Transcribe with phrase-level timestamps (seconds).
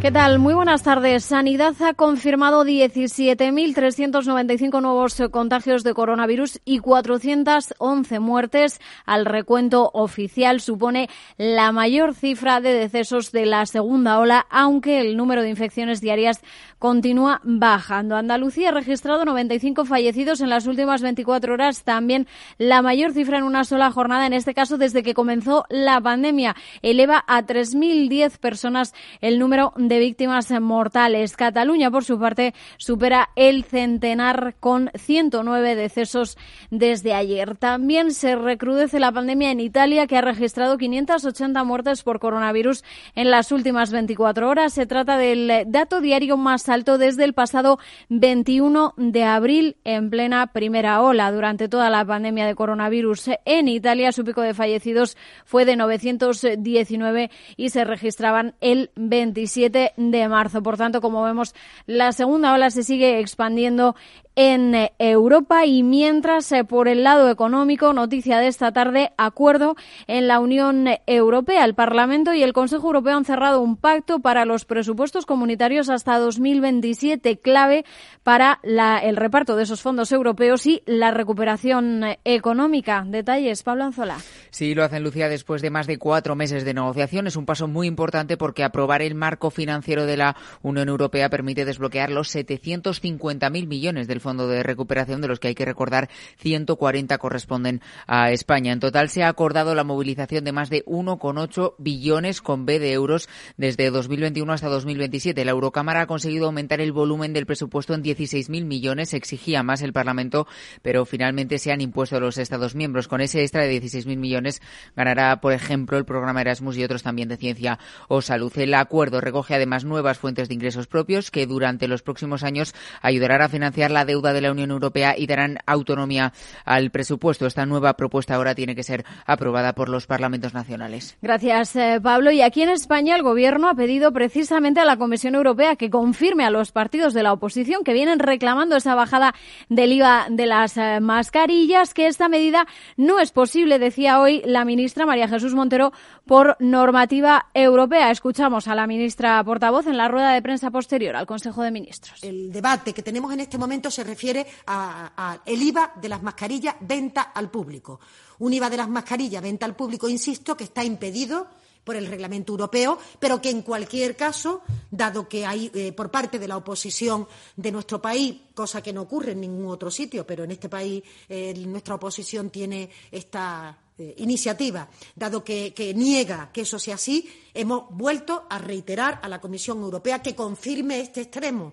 [0.00, 0.38] ¿Qué tal?
[0.38, 1.24] Muy buenas tardes.
[1.24, 8.80] Sanidad ha confirmado 17.395 nuevos contagios de coronavirus y 411 muertes.
[9.06, 15.16] Al recuento oficial supone la mayor cifra de decesos de la segunda ola, aunque el
[15.16, 16.42] número de infecciones diarias
[16.78, 18.14] continúa bajando.
[18.14, 23.44] Andalucía ha registrado 95 fallecidos en las últimas 24 horas, también la mayor cifra en
[23.44, 26.54] una sola jornada, en este caso desde que comenzó la pandemia.
[26.82, 31.36] Eleva a 3.010 personas el número víctimas mortales.
[31.36, 36.36] Cataluña, por su parte, supera el centenar con 109 decesos
[36.70, 37.56] desde ayer.
[37.56, 42.84] También se recrudece la pandemia en Italia, que ha registrado 580 muertes por coronavirus
[43.14, 44.74] en las últimas 24 horas.
[44.74, 47.78] Se trata del dato diario más alto desde el pasado
[48.10, 51.32] 21 de abril, en plena primera ola.
[51.32, 57.30] Durante toda la pandemia de coronavirus en Italia, su pico de fallecidos fue de 919
[57.56, 60.62] y se registraban el 27 de marzo.
[60.62, 61.54] Por tanto, como vemos,
[61.86, 63.94] la segunda ola se sigue expandiendo
[64.38, 69.74] en eh, Europa y mientras eh, por el lado económico, noticia de esta tarde, acuerdo
[70.06, 71.64] en la Unión Europea.
[71.64, 76.20] El Parlamento y el Consejo Europeo han cerrado un pacto para los presupuestos comunitarios hasta
[76.20, 77.84] 2027, clave
[78.22, 83.04] para el reparto de esos fondos europeos y la recuperación económica.
[83.08, 84.18] Detalles, Pablo Anzola.
[84.50, 87.26] Sí, lo hacen Lucía después de más de cuatro meses de negociación.
[87.26, 91.64] Es un paso muy importante porque aprobar el marco financiero de la Unión Europea permite
[91.64, 97.16] desbloquear los 750.000 millones del Fondo de Recuperación, de los que hay que recordar 140
[97.18, 98.72] corresponden a España.
[98.72, 102.92] En total se ha acordado la movilización de más de 1,8 billones con B de
[102.92, 105.44] euros desde 2021 hasta 2027.
[105.44, 109.14] La Eurocámara ha conseguido aumentar el volumen del presupuesto en 16.000 millones.
[109.14, 110.46] Exigía más el Parlamento,
[110.82, 113.08] pero finalmente se han impuesto los Estados miembros.
[113.08, 114.60] Con ese extra de 16.000 millones
[114.94, 117.78] ganará, por ejemplo, el programa Erasmus y otros también de ciencia
[118.08, 118.52] o salud.
[118.56, 123.42] El acuerdo recoge además nuevas fuentes de ingresos propios que durante los próximos años ayudarán
[123.42, 126.32] a financiar la deuda de la Unión Europea y darán autonomía
[126.64, 127.46] al presupuesto.
[127.46, 131.16] Esta nueva propuesta ahora tiene que ser aprobada por los parlamentos nacionales.
[131.22, 132.30] Gracias, eh, Pablo.
[132.30, 136.44] Y aquí en España el Gobierno ha pedido precisamente a la Comisión Europea que confirme
[136.44, 139.34] a los partidos de la oposición que vienen reclamando esa bajada
[139.68, 144.64] del IVA de las eh, mascarillas que esta medida no es posible, decía hoy la
[144.64, 145.92] ministra María Jesús Montero,
[146.26, 148.10] por normativa europea.
[148.10, 152.22] Escuchamos a la ministra portavoz en la rueda de prensa posterior al Consejo de Ministros.
[152.22, 157.32] El debate que tenemos en este momento se refiere al IVA de las mascarillas venta
[157.34, 157.98] al público.
[158.38, 161.48] Un IVA de las mascarillas venta al público, insisto, que está impedido
[161.82, 166.38] por el reglamento europeo, pero que en cualquier caso, dado que hay eh, por parte
[166.38, 167.26] de la oposición
[167.56, 171.02] de nuestro país, cosa que no ocurre en ningún otro sitio, pero en este país
[171.28, 177.28] eh, nuestra oposición tiene esta eh, iniciativa, dado que, que, niega que eso sea así,
[177.52, 181.72] hemos vuelto a reiterar a la Comisión Europea que confirme este extremo.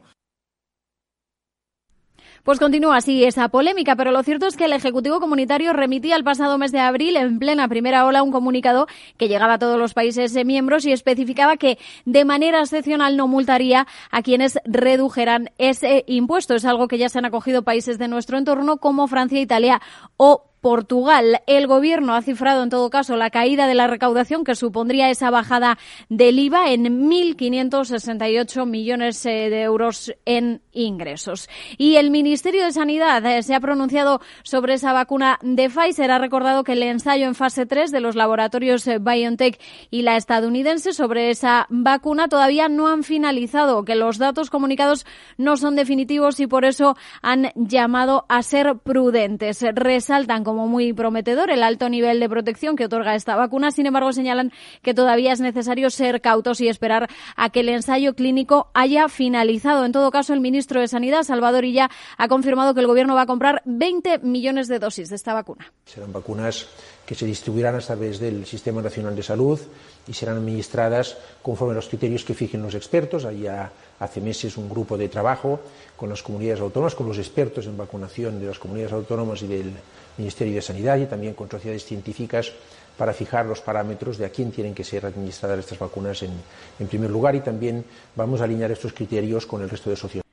[2.46, 6.24] Pues continúa así esa polémica, pero lo cierto es que el Ejecutivo Comunitario remitía el
[6.24, 8.86] pasado mes de abril, en plena primera ola, un comunicado
[9.18, 13.88] que llegaba a todos los países miembros y especificaba que de manera excepcional no multaría
[14.12, 16.54] a quienes redujeran ese impuesto.
[16.54, 19.82] Es algo que ya se han acogido países de nuestro entorno como Francia, Italia
[20.16, 21.44] o Portugal.
[21.46, 25.30] El Gobierno ha cifrado, en todo caso, la caída de la recaudación que supondría esa
[25.30, 25.78] bajada
[26.10, 31.50] del IVA en 1.568 millones eh, de euros en ingresos.
[31.78, 36.10] Y el Ministerio de Sanidad eh, se ha pronunciado sobre esa vacuna de Pfizer.
[36.10, 39.62] Ha recordado que el ensayo en fase 3 de los laboratorios eh, BioNTech
[39.92, 45.06] y la estadounidense sobre esa vacuna todavía no han finalizado, que los datos comunicados
[45.38, 49.64] no son definitivos y por eso han llamado a ser prudentes.
[49.76, 53.72] Resaltan como muy prometedor el alto nivel de protección que otorga esta vacuna.
[53.72, 54.52] Sin embargo, señalan
[54.82, 59.86] que todavía es necesario ser cautos y esperar a que el ensayo clínico haya finalizado.
[59.86, 63.22] En todo caso, el ministro de Sanidad, Salvador Illa, ha confirmado que el Gobierno va
[63.22, 65.72] a comprar 20 millones de dosis de esta vacuna.
[65.86, 66.68] Serán vacunas
[67.06, 69.60] que se distribuirán a través del Sistema Nacional de Salud
[70.08, 73.28] y serán administradas conforme a los criterios que fijen los expertos.
[73.40, 75.60] Ya hace meses un grupo de trabajo
[75.96, 79.72] con las comunidades autónomas, con los expertos en vacunación de las comunidades autónomas y del
[80.18, 82.52] Ministerio de Sanidad y también con sociedades científicas
[82.98, 87.10] para fijar los parámetros de a quién tienen que ser administradas estas vacunas en, primer
[87.10, 87.84] lugar y también
[88.16, 90.26] vamos a alinear estos criterios con el resto de sociedades.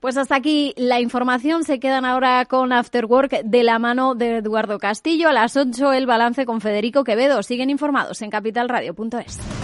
[0.00, 1.64] Pues hasta aquí la información.
[1.64, 5.30] Se quedan ahora con After Work de la mano de Eduardo Castillo.
[5.30, 7.42] A las 8 el balance con Federico Quevedo.
[7.42, 9.63] Siguen informados en capitalradio.es.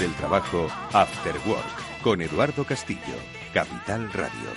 [0.00, 2.98] Del trabajo, After Work, con Eduardo Castillo,
[3.52, 4.50] Capital Radio.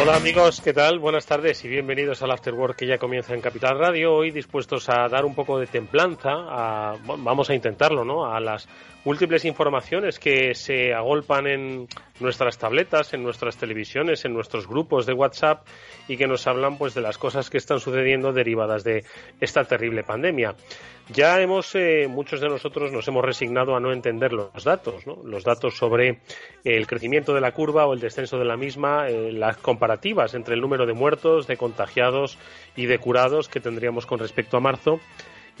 [0.00, 1.00] Hola amigos, ¿qué tal?
[1.00, 4.14] Buenas tardes y bienvenidos al After Work que ya comienza en Capital Radio.
[4.14, 8.32] Hoy dispuestos a dar un poco de templanza, a, vamos a intentarlo, ¿no?
[8.32, 8.68] A las
[9.04, 11.88] múltiples informaciones que se agolpan en
[12.20, 15.66] nuestras tabletas, en nuestras televisiones, en nuestros grupos de WhatsApp
[16.06, 19.04] y que nos hablan pues de las cosas que están sucediendo derivadas de
[19.40, 20.54] esta terrible pandemia.
[21.08, 25.18] Ya hemos, eh, muchos de nosotros nos hemos resignado a no entender los datos, ¿no?
[25.24, 26.20] los datos sobre
[26.62, 30.54] el crecimiento de la curva o el descenso de la misma, eh, las comparativas entre
[30.54, 32.38] el número de muertos, de contagiados
[32.76, 35.00] y de curados que tendríamos con respecto a marzo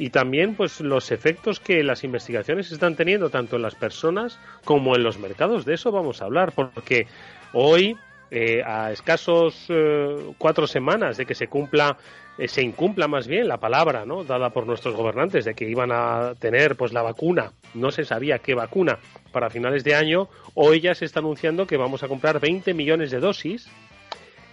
[0.00, 4.96] y también pues los efectos que las investigaciones están teniendo tanto en las personas como
[4.96, 5.66] en los mercados.
[5.66, 7.06] De eso vamos a hablar porque
[7.52, 7.96] hoy
[8.30, 11.98] eh, a escasos eh, cuatro semanas de que se cumpla
[12.38, 15.90] eh, se incumpla más bien la palabra no dada por nuestros gobernantes de que iban
[15.92, 17.52] a tener pues la vacuna.
[17.74, 18.98] No se sabía qué vacuna.
[19.32, 23.10] Para finales de año hoy ya se está anunciando que vamos a comprar 20 millones
[23.10, 23.68] de dosis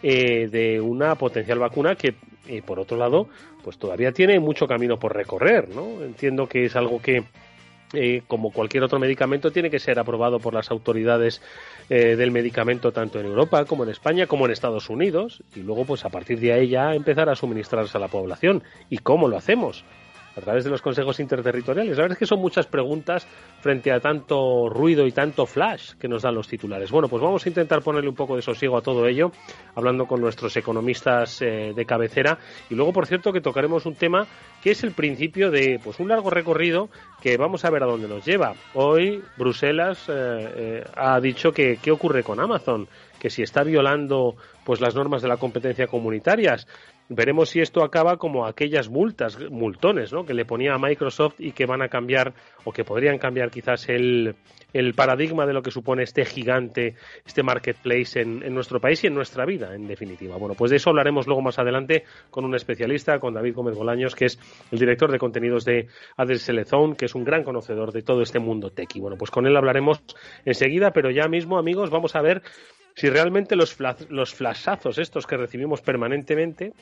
[0.01, 2.15] de una potencial vacuna que
[2.65, 3.27] por otro lado
[3.63, 6.01] pues todavía tiene mucho camino por recorrer, ¿no?
[6.03, 7.23] Entiendo que es algo que
[7.94, 11.41] eh, como cualquier otro medicamento, tiene que ser aprobado por las autoridades
[11.89, 15.85] eh, del medicamento tanto en Europa como en España como en Estados Unidos y luego,
[15.85, 18.61] pues a partir de ahí ya empezar a suministrarse a la población.
[18.89, 19.85] ¿Y cómo lo hacemos?
[20.38, 21.98] A través de los consejos interterritoriales.
[21.98, 23.28] La verdad es que son muchas preguntas
[23.60, 26.92] frente a tanto ruido y tanto flash que nos dan los titulares.
[26.92, 29.31] Bueno, pues vamos a intentar ponerle un poco de sosiego a todo ello,
[29.75, 32.38] hablando con nuestros economistas eh, de cabecera.
[32.69, 34.28] Y luego, por cierto, que tocaremos un tema
[34.62, 36.90] que es el principio de pues un largo recorrido
[37.22, 38.54] que vamos a ver a dónde nos lleva.
[38.75, 42.88] Hoy Bruselas eh, eh, ha dicho que qué ocurre con Amazon,
[43.19, 46.68] que si está violando pues las normas de la competencia comunitarias.
[47.09, 50.26] Veremos si esto acaba como aquellas multas, multones, ¿no?
[50.26, 52.33] que le ponía a Microsoft y que van a cambiar
[52.66, 54.35] o que podrían cambiar quizás el,
[54.73, 56.95] el paradigma de lo que supone este gigante,
[57.26, 60.35] este marketplace en, en, nuestro país y en nuestra vida, en definitiva.
[60.35, 64.14] Bueno, pues de eso hablaremos luego más adelante con un especialista, con David Gómez Bolaños,
[64.14, 64.37] que es
[64.71, 65.87] el director de contenidos de
[66.18, 68.94] Adelselezón, que es un gran conocedor de todo este mundo tech.
[68.95, 70.04] Y bueno, pues con él hablaremos
[70.44, 72.42] enseguida, pero ya mismo, amigos, vamos a ver
[72.97, 73.78] si realmente los,
[74.09, 76.73] los flashazos estos que recibimos permanentemente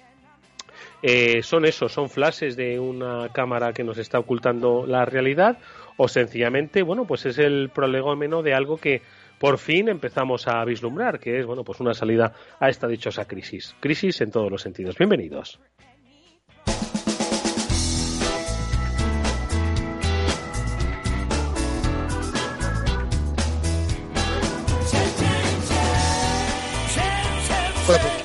[1.07, 5.59] eh, son eso, son flashes de una cámara que nos está ocultando la realidad
[5.97, 9.03] o sencillamente, bueno, pues es el prolegómeno de algo que
[9.37, 13.75] por fin empezamos a vislumbrar, que es, bueno, pues una salida a esta dichosa crisis.
[13.79, 14.97] Crisis en todos los sentidos.
[14.97, 15.59] Bienvenidos.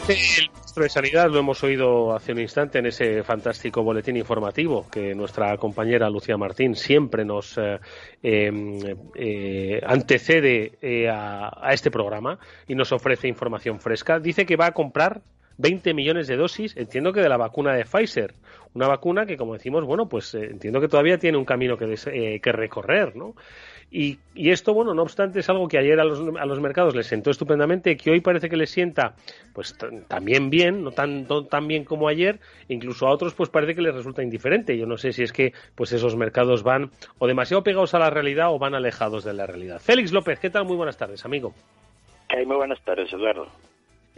[0.08, 4.86] el ministro de Sanidad lo hemos oído hace un instante en ese fantástico boletín informativo
[4.88, 7.80] que nuestra compañera Lucía Martín siempre nos eh,
[8.22, 8.78] em,
[9.16, 14.20] eh, antecede eh, a, este programa y nos ofrece información fresca.
[14.20, 15.22] Dice que va a comprar
[15.58, 18.34] 20 millones de dosis, entiendo que de la vacuna de Pfizer.
[18.72, 22.40] Una vacuna que, como decimos, bueno, pues entiendo que todavía tiene un camino que, eh,
[22.40, 23.34] que recorrer, ¿no?
[23.92, 27.08] Y, esto, bueno, no obstante, es algo que ayer a los, a los mercados les
[27.08, 29.16] sentó estupendamente, que hoy parece que les sienta,
[29.52, 33.82] pues también bien, no tan, tan bien como ayer, incluso a otros, pues parece que
[33.82, 34.78] les resulta indiferente.
[34.78, 38.10] Yo no sé si es que, pues esos mercados van o demasiado pegados a la
[38.10, 39.80] realidad o van alejados de la realidad.
[39.80, 40.64] Félix López, ¿qué tal?
[40.66, 41.52] Muy buenas tardes, amigo.
[42.46, 43.48] muy buenas tardes, Eduardo.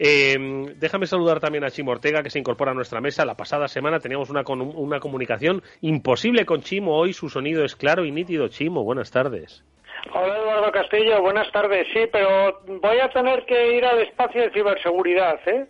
[0.04, 0.36] Eh,
[0.78, 3.24] déjame saludar también a Chimo Ortega, que se incorpora a nuestra mesa.
[3.24, 6.98] La pasada semana teníamos una, una comunicación imposible con Chimo.
[6.98, 8.48] Hoy su sonido es claro y nítido.
[8.48, 9.64] Chimo, buenas tardes.
[10.12, 11.86] Hola Eduardo Castillo, buenas tardes.
[11.92, 15.66] Sí, pero voy a tener que ir al espacio de ciberseguridad, ¿eh?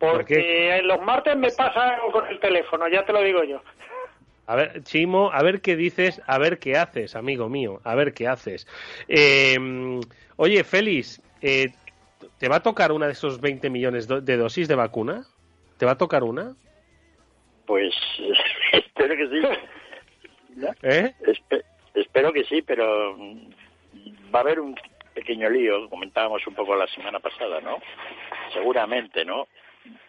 [0.00, 3.60] Porque en los martes me pasa algo con el teléfono, ya te lo digo yo.
[4.48, 8.14] A ver, Chimo, a ver qué dices, a ver qué haces, amigo mío, a ver
[8.14, 8.66] qué haces.
[9.06, 9.56] Eh,
[10.36, 11.68] oye, Félix, eh,
[12.38, 15.24] ¿Te va a tocar una de esos 20 millones de dosis de vacuna?
[15.78, 16.54] ¿Te va a tocar una?
[17.66, 17.94] Pues
[18.72, 20.66] espero que sí.
[20.82, 21.14] ¿Eh?
[21.94, 23.16] espero que sí, pero
[24.34, 24.74] va a haber un
[25.14, 27.78] pequeño lío, comentábamos un poco la semana pasada, ¿no?
[28.52, 29.48] Seguramente, ¿no?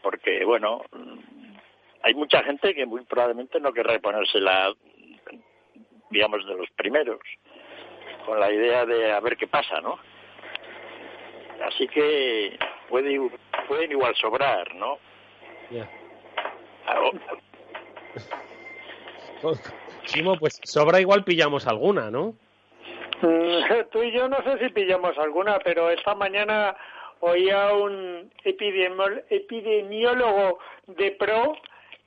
[0.01, 0.83] Porque, bueno,
[2.03, 4.73] hay mucha gente que muy probablemente no querrá ponérsela,
[6.09, 7.19] digamos, de los primeros,
[8.25, 9.99] con la idea de a ver qué pasa, ¿no?
[11.67, 12.57] Así que
[12.89, 13.19] puede,
[13.67, 14.97] pueden igual sobrar, ¿no?
[15.69, 15.87] Ya.
[20.05, 22.35] Chimo, pues sobra igual pillamos alguna, ¿no?
[23.21, 26.75] Mm, tú y yo no sé si pillamos alguna, pero esta mañana
[27.19, 31.55] oía un epidemiólogo de pro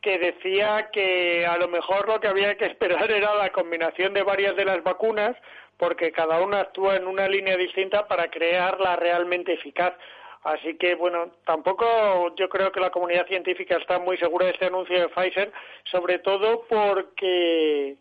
[0.04, 4.22] que decía que a lo mejor lo que había que esperar era la combinación de
[4.22, 5.34] varias de las vacunas
[5.78, 9.94] porque cada una actúa en una línea distinta para crearla realmente eficaz.
[10.42, 14.66] Así que, bueno, tampoco yo creo que la comunidad científica está muy segura de este
[14.66, 15.50] anuncio de Pfizer,
[15.84, 17.96] sobre todo porque,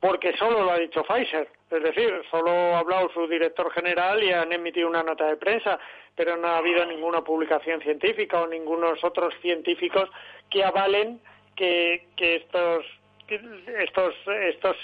[0.00, 1.48] porque solo lo ha dicho Pfizer.
[1.70, 5.78] Es decir, solo ha hablado su director general y han emitido una nota de prensa,
[6.16, 10.10] pero no ha habido ninguna publicación científica o ningunos otros científicos
[10.50, 11.20] que avalen
[11.56, 12.84] que, que estos
[13.28, 14.76] estos, estos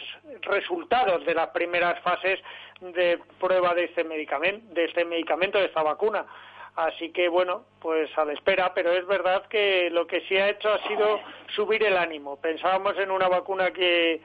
[0.43, 2.41] resultados de las primeras fases
[2.81, 6.27] de prueba de este medicamento, de este medicamento, de esta vacuna.
[6.75, 10.49] Así que bueno, pues a la espera, pero es verdad que lo que sí ha
[10.49, 11.21] hecho ha sido
[11.55, 12.37] subir el ánimo.
[12.37, 14.21] Pensábamos en una vacuna que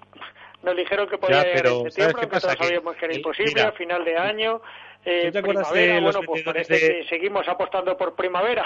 [0.62, 4.16] nos dijeron que podía llegar en septiembre, que sabíamos que era imposible, a final de
[4.16, 4.62] año.
[5.04, 8.64] Eh, primavera, bueno, pues parece que seguimos apostando por primavera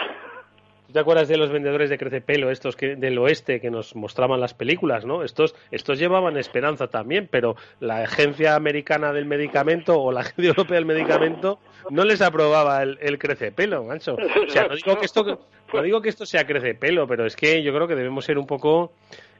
[0.92, 4.54] te acuerdas de los vendedores de crecepelo estos que, del oeste que nos mostraban las
[4.54, 5.22] películas, no?
[5.22, 10.76] Estos, estos llevaban esperanza también, pero la Agencia Americana del Medicamento o la Agencia Europea
[10.76, 11.58] del Medicamento
[11.90, 14.16] no les aprobaba el, el crecepelo, mancho.
[14.16, 15.40] O sea, no digo que esto,
[15.72, 18.46] no digo que esto sea crecepelo, pero es que yo creo que debemos ser un
[18.46, 18.92] poco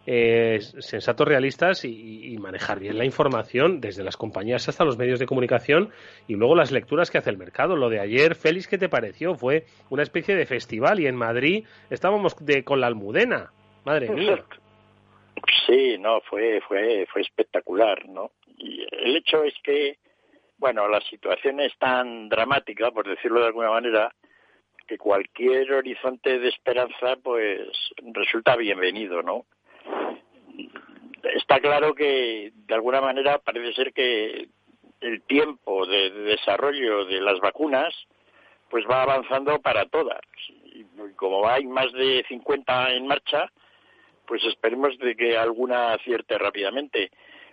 [0.07, 5.27] eh, sensatos, realistas y, manejar bien la información desde las compañías hasta los medios de
[5.27, 5.91] comunicación
[6.29, 7.75] y luego las lecturas que hace el mercado.
[7.75, 9.35] Lo de ayer, Félix, ¿qué te pareció?
[9.35, 13.51] Fue una especie de festival y en Madrid estábamos de, con la almudena.
[13.85, 14.45] Madre mía.
[15.67, 18.31] Sí, no, fue, fue, fue espectacular, ¿no?
[18.59, 19.99] Y el hecho es que,
[20.59, 24.15] bueno, la situación es tan dramática, por decirlo de alguna manera,
[24.87, 27.69] que cualquier horizonte de esperanza, pues,
[28.15, 29.47] resulta bienvenido, ¿no?
[31.35, 34.49] Está claro que de alguna manera parece ser que
[35.01, 37.95] el tiempo de, desarrollo de las vacunas
[38.71, 40.21] pues va avanzando para todas.
[40.65, 40.85] Y
[41.15, 43.51] como hay más de 50 en marcha
[44.27, 47.11] pues esperemos de que alguna acierte rápidamente.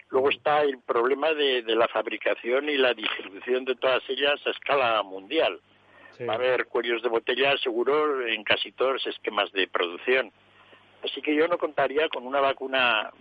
[0.10, 5.03] Luego está el problema de, la fabricación y la distribución de todas ellas a escala
[5.03, 5.60] mundial.
[6.27, 10.31] Va a haber cuellos de botella seguro en casi todos los esquemas de producción
[11.03, 13.12] Así que yo no contaría con una vacuna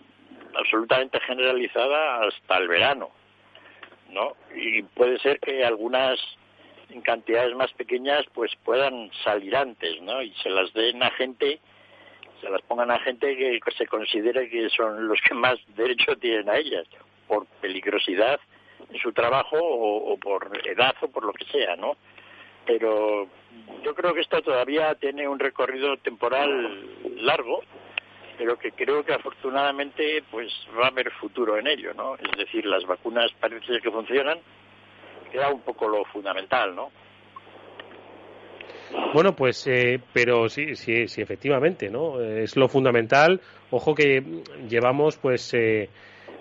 [0.55, 3.11] absolutamente generalizada hasta el verano,
[4.11, 4.35] ¿no?
[4.55, 6.21] Y puede ser que algunas
[6.91, 10.23] en cantidades más pequeñas pues puedan salir antes, ¿no?
[10.23, 11.59] Y se las den a gente,
[12.41, 16.49] se las pongan a gente que se considere que son los que más derecho tienen
[16.51, 16.87] a ellas,
[17.27, 18.39] por peligrosidad
[18.91, 21.97] en su trabajo o, por edad o por lo que sea, ¿no?
[22.67, 23.27] pero
[23.83, 27.63] yo creo que esto todavía tiene un recorrido temporal largo,
[28.39, 32.15] pero que creo que afortunadamente pues va a haber futuro en ello, ¿no?
[32.17, 34.39] Es decir, las vacunas parece que funcionan,
[35.31, 36.91] queda un poco lo fundamental, ¿no?
[39.15, 42.21] Bueno, pues, eh, pero sí, sí, sí, efectivamente, ¿no?
[42.21, 43.41] Es lo fundamental.
[43.71, 44.23] Ojo que
[44.69, 45.89] llevamos, pues, eh,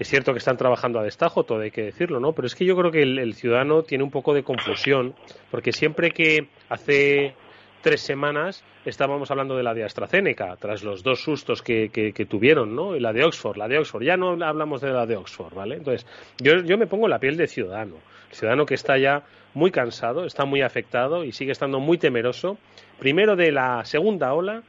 [0.02, 2.34] es cierto que están trabajando a destajo, todo hay que decirlo, ¿no?
[2.34, 5.14] Pero es que yo creo que el, ciudadano tiene un poco de confusión,
[5.52, 7.36] porque siempre que hace
[7.84, 12.96] tres semanas estábamos hablando de la de AstraZeneca, tras los dos sustos que, tuvieron, ¿no?
[12.96, 14.02] Y la de Oxford, la de Oxford.
[14.02, 15.76] Ya no hablamos de la de Oxford, ¿vale?
[15.76, 16.08] Entonces,
[16.40, 17.98] yo, yo me pongo la piel de ciudadano.
[18.32, 19.22] Ciudadano que está ya
[19.54, 22.58] muy cansado, está muy afectado y sigue estando muy temeroso,
[22.98, 24.64] primero de la segunda ola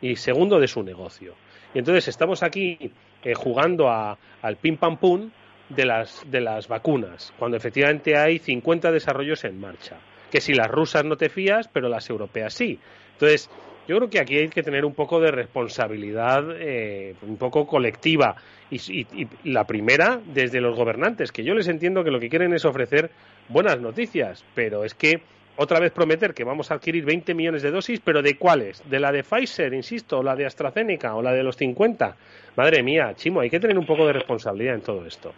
[0.00, 1.34] y segundo de su negocio.
[1.74, 2.90] Y entonces estamos aquí
[3.24, 5.30] eh, jugando al pim pam pum
[5.68, 9.96] de las, de las vacunas, cuando efectivamente hay 50 desarrollos en marcha.
[10.30, 12.78] Que si las rusas no te fías, pero las europeas sí.
[13.12, 13.50] Entonces,
[13.88, 18.36] yo creo que aquí hay que tener un poco de responsabilidad, eh, un poco colectiva.
[18.70, 19.06] Y,
[19.44, 23.10] la primera, desde los gobernantes, que yo les entiendo que lo que quieren es ofrecer
[23.48, 25.22] buenas noticias, pero es que
[25.58, 28.88] otra vez prometer que vamos a adquirir 20 millones de dosis, pero ¿de cuáles?
[28.88, 32.16] ¿De la de Pfizer, insisto, o la de AstraZeneca, o la de los 50?
[32.54, 35.34] Madre mía, Chimo, hay que tener un poco de responsabilidad en todo esto.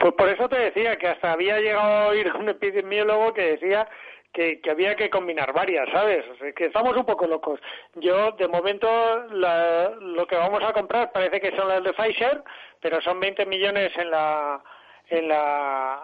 [0.00, 3.86] Pues por eso te decía que hasta había llegado a oír un epidemiólogo que decía
[4.32, 6.24] que, había que combinar varias, ¿sabes?
[6.56, 7.60] que estamos un poco locos.
[7.96, 8.88] Yo, de momento,
[9.28, 12.42] lo que vamos a comprar parece que son las de Pfizer,
[12.80, 14.62] pero son 20 millones en la,
[15.10, 16.00] en la...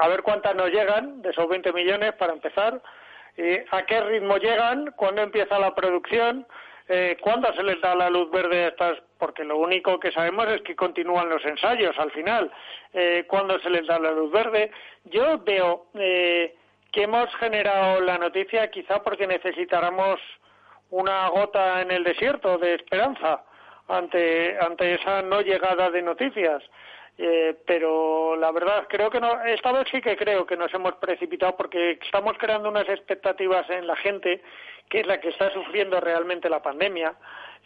[0.00, 2.80] A ver cuántas nos llegan de esos 20 millones para empezar.
[3.70, 4.92] ¿A qué ritmo llegan?
[4.96, 6.46] ¿Cuándo empieza la producción?
[6.90, 8.98] Eh, ¿Cuándo se les da la luz verde a estas?
[9.18, 12.50] Porque lo único que sabemos es que continúan los ensayos al final.
[12.94, 14.70] Eh, ¿Cuándo se les da la luz verde?
[15.04, 16.56] Yo veo eh,
[16.90, 20.18] que hemos generado la noticia quizá porque necesitáramos
[20.90, 23.44] una gota en el desierto de esperanza
[23.88, 26.62] ante, ante esa no llegada de noticias.
[27.20, 30.94] Eh, pero la verdad creo que no, esta vez sí que creo que nos hemos
[30.94, 34.40] precipitado porque estamos creando unas expectativas en la gente
[34.88, 37.14] que es la que está sufriendo realmente la pandemia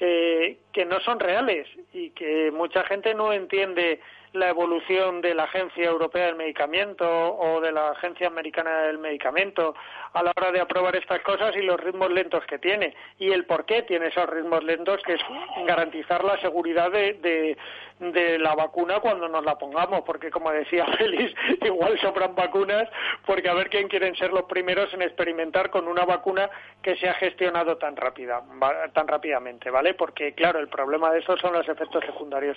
[0.00, 4.00] eh, que no son reales y que mucha gente no entiende
[4.32, 9.74] la evolución de la Agencia Europea del Medicamento o de la Agencia Americana del Medicamento
[10.14, 13.44] a la hora de aprobar estas cosas y los ritmos lentos que tiene y el
[13.44, 15.20] por qué tiene esos ritmos lentos que es
[15.66, 17.56] garantizar la seguridad de,
[17.98, 22.88] de, la vacuna cuando nos la pongamos porque como decía Félix igual sobran vacunas
[23.26, 26.50] porque a ver quién quieren ser los primeros en experimentar con una vacuna
[26.82, 28.42] que se ha gestionado tan rápida
[28.92, 32.56] tan rápidamente vale porque claro el problema de eso son los efectos secundarios.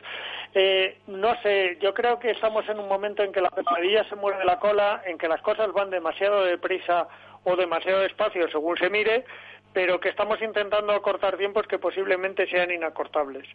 [0.54, 4.16] Eh, no sé yo creo que estamos en un momento en que la pesadilla se
[4.16, 7.08] mueve la cola, en que las cosas van demasiado deprisa
[7.44, 9.26] o demasiado despacio según se mire,
[9.74, 13.48] pero que estamos intentando acortar tiempos que posiblemente sean inacortables.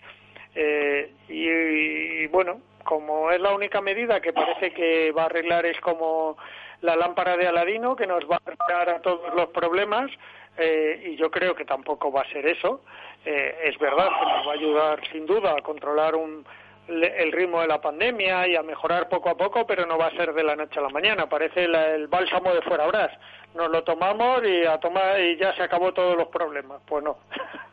[0.55, 5.81] Eh, y, bueno, como es la única medida que parece que va a arreglar es
[5.81, 6.37] como
[6.83, 10.11] la lámpara de Aladino, que nos va a arreglar a todos los problemas,
[10.59, 12.83] eh, y yo creo que tampoco va a ser eso.
[13.25, 16.45] Eh, es verdad que nos va a ayudar sin duda a controlar un,
[16.91, 20.17] el ritmo de la pandemia y a mejorar poco a poco, pero no va a
[20.17, 21.29] ser de la noche a la mañana.
[21.29, 23.11] Parece el bálsamo de fuera brás.
[23.55, 26.81] Nos lo tomamos y a tomar y ya se acabó todos los problemas.
[26.87, 27.19] Pues no.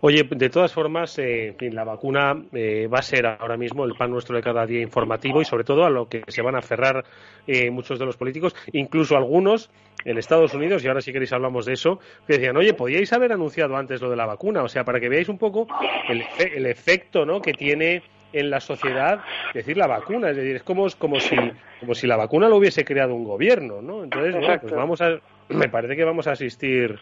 [0.00, 4.10] Oye, de todas formas, eh, la vacuna eh, va a ser ahora mismo el pan
[4.10, 7.04] nuestro de cada día informativo y sobre todo a lo que se van a aferrar
[7.46, 9.70] eh, muchos de los políticos, incluso algunos
[10.04, 13.32] en Estados Unidos, y ahora si queréis hablamos de eso, que decían, oye, podíais haber
[13.32, 15.66] anunciado antes lo de la vacuna, o sea, para que veáis un poco
[16.08, 17.40] el, el efecto ¿no?
[17.40, 19.20] que tiene en la sociedad
[19.54, 21.36] decir la vacuna, es decir, es como, como, si,
[21.80, 24.04] como si la vacuna lo hubiese creado un gobierno, ¿no?
[24.04, 26.98] Entonces, bueno, pues vamos a, me parece que vamos a asistir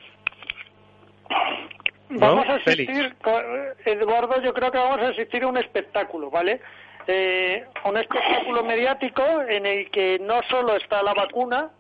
[2.10, 3.14] Vamos a asistir,
[3.84, 6.60] Eduardo, yo creo que vamos a asistir a un espectáculo, ¿vale?
[7.06, 11.70] Eh, un espectáculo mediático en el que no solo está la vacuna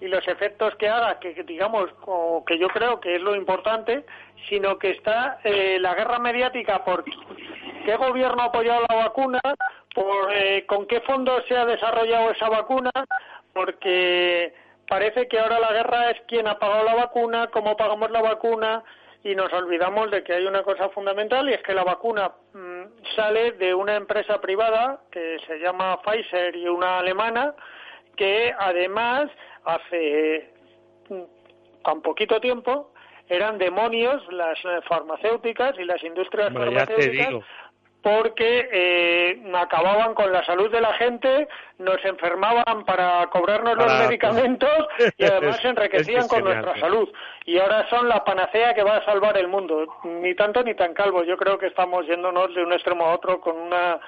[0.00, 4.04] y los efectos que haga, que digamos, o que yo creo que es lo importante,
[4.48, 9.40] sino que está eh, la guerra mediática por qué gobierno ha apoyado la vacuna,
[9.94, 12.90] por eh, con qué fondos se ha desarrollado esa vacuna,
[13.52, 14.54] porque
[14.88, 18.84] parece que ahora la guerra es quién ha pagado la vacuna, cómo pagamos la vacuna,
[19.24, 22.82] y nos olvidamos de que hay una cosa fundamental y es que la vacuna mm,
[23.16, 27.54] sale de una empresa privada que se llama Pfizer y una alemana
[28.16, 29.30] que además
[29.64, 30.50] hace
[31.08, 31.22] mm,
[31.84, 32.92] tan poquito tiempo
[33.28, 37.44] eran demonios las farmacéuticas y las industrias farmacéuticas
[38.02, 44.70] porque eh, acababan con la salud de la gente, nos enfermaban para cobrarnos los medicamentos
[45.16, 47.08] y además se enriquecían con nuestra salud.
[47.44, 49.86] Y ahora son la panacea que va a salvar el mundo.
[50.04, 51.24] Ni tanto ni tan calvo.
[51.24, 53.98] Yo creo que estamos yéndonos de un extremo a otro con una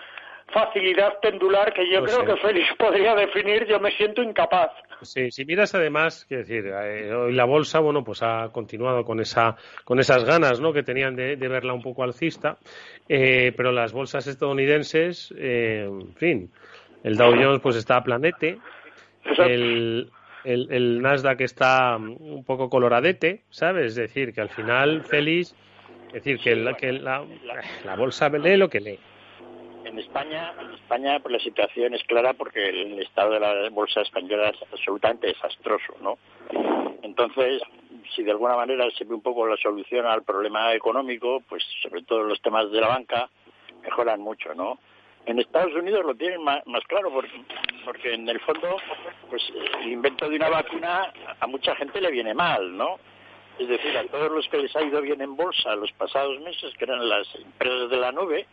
[0.52, 4.70] facilidad pendular que yo creo que Félix podría definir, yo me siento incapaz.
[5.02, 9.20] Sí, si miras además, quiero decir, eh, hoy la bolsa, bueno, pues ha continuado con
[9.20, 10.72] esa, con esas ganas, ¿no?
[10.72, 12.58] Que tenían de, verla un poco alcista,
[13.08, 16.50] eh, pero las bolsas estadounidenses, eh, en fin,
[17.02, 18.58] el Dow Jones pues está a planete,
[19.38, 20.10] el,
[20.44, 23.86] el, el Nasdaq está un poco coloradete, ¿sabes?
[23.86, 25.54] Es decir, que al final, Félix,
[26.08, 27.24] es decir, que, la, que la,
[27.84, 28.98] la bolsa lee lo que lee.
[29.90, 34.02] En España, en España pues, la situación es clara porque el estado de la bolsa
[34.02, 36.16] española es absolutamente desastroso, ¿no?
[37.02, 37.60] Entonces,
[38.14, 42.02] si de alguna manera se ve un poco la solución al problema económico, pues sobre
[42.02, 43.28] todo los temas de la banca
[43.82, 44.78] mejoran mucho, ¿no?
[45.26, 47.42] En Estados Unidos lo tienen más, claro porque,
[47.84, 48.76] porque en el fondo,
[49.28, 49.42] pues
[49.80, 53.00] el invento de una vacuna a mucha gente le viene mal, ¿no?
[53.58, 56.72] Es decir, a todos los que les ha ido bien en bolsa los pasados meses,
[56.78, 58.46] que eran las empresas de la nube,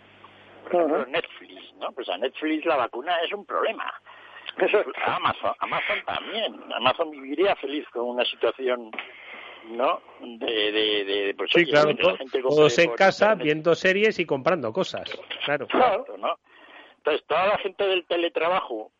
[0.69, 1.91] por ejemplo, Netflix, ¿no?
[1.91, 3.93] Pues a Netflix la vacuna es un problema.
[5.05, 6.55] Amazon, Amazon también.
[6.73, 8.91] Amazon viviría feliz con una situación
[9.69, 10.01] ¿no?
[10.21, 15.09] De, de, de pues, sí, claro, todos en casa viendo series y comprando cosas.
[15.45, 15.67] Claro.
[15.67, 16.37] claro ¿no?
[16.97, 18.91] Entonces, toda la gente del teletrabajo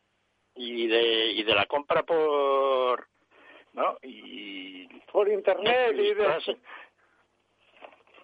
[0.56, 3.08] y de, y de la compra por.
[3.74, 3.98] ¿no?
[4.02, 4.88] Y.
[5.12, 6.58] Por internet y de.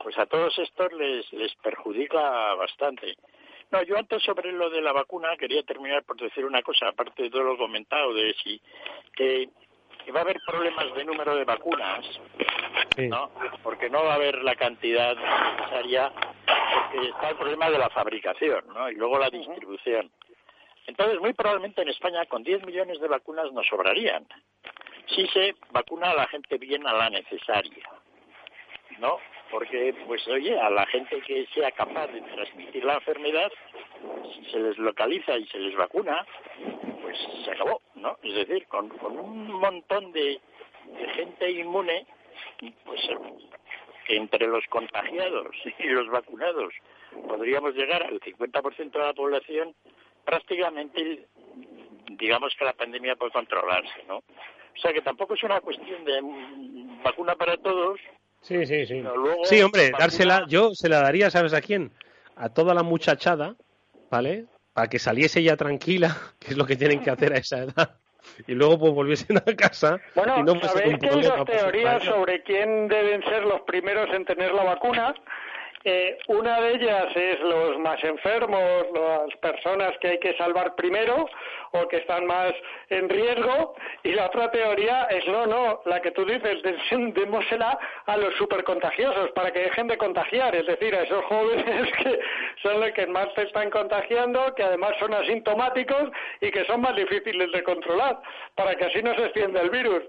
[0.02, 3.16] Pues a todos estos les, les perjudica bastante.
[3.72, 7.24] No, yo antes sobre lo de la vacuna quería terminar por decir una cosa, aparte
[7.24, 8.62] de todo lo comentado, de si
[9.16, 9.50] que
[10.04, 12.06] que va a haber problemas de número de vacunas,
[12.98, 13.32] ¿no?
[13.62, 18.66] Porque no va a haber la cantidad necesaria, porque está el problema de la fabricación,
[18.74, 18.90] ¿no?
[18.90, 20.12] Y luego la distribución.
[20.88, 24.28] Entonces, muy probablemente en España con 10 millones de vacunas nos sobrarían.
[25.08, 27.90] Si se vacuna a la gente bien a la necesaria,
[29.00, 29.20] ¿no?
[29.54, 33.52] Porque, pues, oye, a la gente que sea capaz de transmitir la enfermedad,
[34.34, 36.26] si se les localiza y se les vacuna,
[37.04, 38.18] pues se acabó, ¿no?
[38.24, 40.42] Es decir, con, un montón de,
[41.16, 42.08] gente inmune,
[42.84, 43.02] pues
[44.08, 46.74] entre los contagiados y los vacunados
[47.28, 49.76] podríamos llegar al 50% de la población,
[50.26, 51.28] prácticamente
[52.10, 54.18] digamos que la pandemia puede controlarse, ¿no?
[54.18, 56.22] O sea que tampoco es una cuestión de
[57.04, 58.00] vacuna para todos.
[58.44, 59.04] Sí, sí, sí.
[59.44, 61.92] sí, hombre, dársela, yo se la daría, ¿sabes a quién?
[62.36, 63.56] A toda la muchachada,
[64.12, 64.46] ¿vale?
[64.74, 67.98] para que saliese ya tranquila, que es lo que tienen que hacer a esa edad,
[68.48, 70.00] y luego pues volviesen a casa.
[70.16, 74.26] Bueno, y no ¿sabéis que hay dos teorías sobre quién deben ser los primeros en
[74.26, 75.14] tener la vacuna?
[75.86, 81.28] Eh, una de ellas es los más enfermos, las personas que hay que salvar primero
[81.72, 82.54] o que están más
[82.90, 83.76] en riesgo.
[84.04, 86.62] Y la otra teoría es no, no, la que tú dices,
[87.14, 92.20] démosela a los supercontagiosos para que dejen de contagiar, es decir, a esos jóvenes que
[92.62, 96.96] son los que más se están contagiando, que además son asintomáticos y que son más
[96.96, 98.22] difíciles de controlar,
[98.56, 100.04] para que así no se extienda el virus.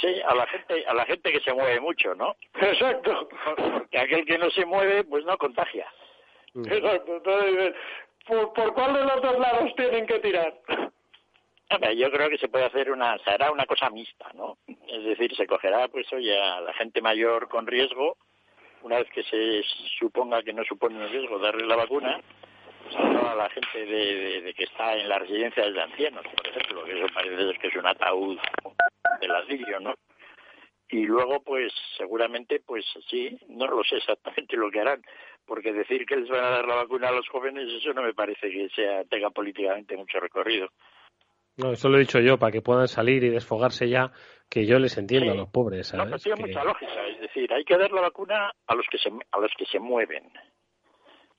[0.00, 2.36] Sí, a la gente, a la gente que se mueve mucho, ¿no?
[2.60, 3.28] Exacto.
[3.56, 5.86] Porque aquel que no se mueve, pues no contagia.
[6.54, 6.72] Mm.
[6.72, 7.16] Exacto.
[7.16, 7.74] Entonces,
[8.26, 10.54] ¿por, cuál de los dos lados tienen que tirar?
[11.96, 14.56] yo creo que se puede hacer una, se hará una cosa mixta, ¿no?
[14.86, 18.16] Es decir, se cogerá, pues, oye, a la gente mayor con riesgo,
[18.82, 19.62] una vez que se
[19.98, 22.20] suponga que no supone un riesgo darle la vacuna,
[22.84, 26.84] pues a la gente de, de, que está en las residencias de ancianos, por ejemplo,
[26.84, 28.38] que eso parece que es un ataúd
[29.20, 29.94] de ladrillo, ¿no?
[30.90, 35.02] Y luego, pues, seguramente, pues sí, no lo sé exactamente lo que harán,
[35.44, 38.14] porque decir que les van a dar la vacuna a los jóvenes, eso no me
[38.14, 40.68] parece que sea tenga políticamente mucho recorrido.
[41.58, 44.12] No, eso lo he dicho yo, para que puedan salir y desfogarse ya,
[44.48, 46.10] que yo les entiendo a los pobres, ¿sabes?
[46.10, 49.10] No, tiene mucha lógica, es decir, hay que dar la vacuna a los que se,
[49.10, 50.30] a los que se mueven.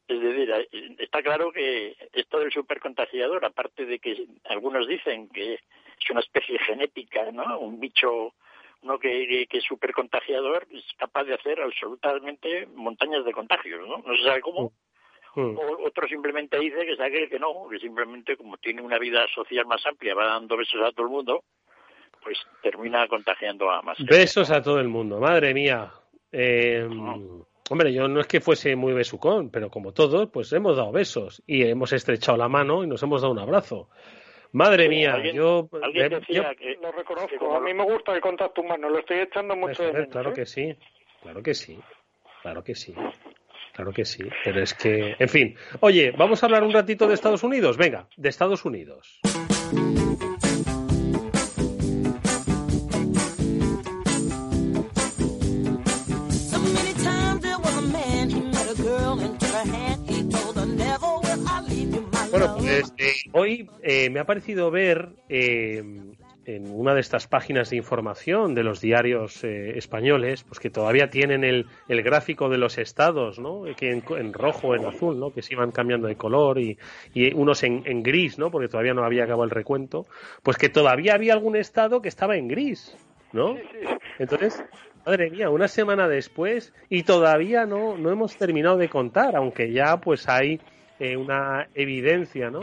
[0.09, 0.51] Es decir,
[0.97, 6.57] está claro que esto del supercontagiador, aparte de que algunos dicen que es una especie
[6.57, 7.59] genética, ¿no?
[7.59, 8.33] Un bicho
[8.81, 13.99] uno que, que es supercontagiador es capaz de hacer absolutamente montañas de contagios, ¿no?
[13.99, 14.71] No se sabe cómo.
[15.35, 15.41] Mm.
[15.41, 15.57] Mm.
[15.59, 19.67] O, otro simplemente dice que sabe que no, que simplemente como tiene una vida social
[19.67, 21.43] más amplia, va dando besos a todo el mundo,
[22.23, 23.97] pues termina contagiando a más.
[23.99, 25.91] Besos a todo el mundo, madre mía.
[26.31, 26.87] Eh,
[27.69, 31.43] Hombre, yo no es que fuese muy besucón, pero como todos, pues hemos dado besos
[31.45, 33.89] y hemos estrechado la mano y nos hemos dado un abrazo.
[34.51, 37.55] Madre mía, yo, ¿alguien decía que, lo reconozco.
[37.55, 40.09] a mí me gusta el contacto humano, lo estoy echando mucho de menos.
[40.09, 40.33] Claro ¿eh?
[40.33, 40.75] que sí,
[41.21, 41.79] claro que sí,
[42.41, 42.95] claro que sí,
[43.73, 44.23] claro que sí.
[44.43, 45.55] Pero es que, en fin.
[45.81, 47.77] Oye, vamos a hablar un ratito de Estados Unidos.
[47.77, 49.19] Venga, de Estados Unidos.
[62.61, 62.83] Eh,
[63.31, 65.83] hoy eh, me ha parecido ver eh,
[66.45, 71.09] en una de estas páginas de información de los diarios eh, españoles, pues que todavía
[71.09, 73.63] tienen el, el, gráfico de los estados, ¿no?
[73.77, 75.31] Que en, en, rojo, en azul, ¿no?
[75.31, 76.77] Que se iban cambiando de color y,
[77.13, 78.49] y unos en, en, gris, ¿no?
[78.49, 80.07] Porque todavía no había acabado el recuento.
[80.41, 82.97] Pues que todavía había algún estado que estaba en gris,
[83.31, 83.55] ¿no?
[84.17, 84.63] Entonces,
[85.05, 89.97] madre mía, una semana después y todavía no, no hemos terminado de contar, aunque ya
[89.97, 90.59] pues hay
[90.99, 92.61] eh, una evidencia, ¿no?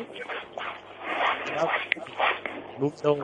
[2.78, 3.18] Mucho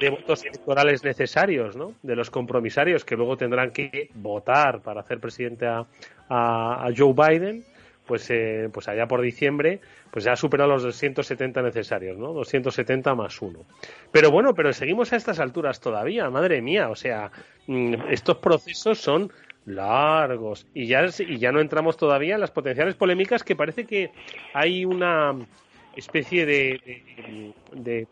[0.00, 1.94] de votos electorales necesarios, ¿no?
[2.02, 5.86] De los compromisarios que luego tendrán que votar para hacer presidente a,
[6.28, 7.64] a, Joe Biden,
[8.06, 12.32] pues, eh, pues allá por diciembre, pues ya ha superado los 270 necesarios, ¿no?
[12.32, 13.60] 270 más uno.
[14.10, 17.30] Pero bueno, pero seguimos a estas alturas todavía, madre mía, o sea,
[17.66, 19.30] mm, estos procesos son
[19.68, 24.10] largos y ya, y ya no entramos todavía en las potenciales polémicas que parece que
[24.54, 25.34] hay una
[25.96, 28.06] especie de, de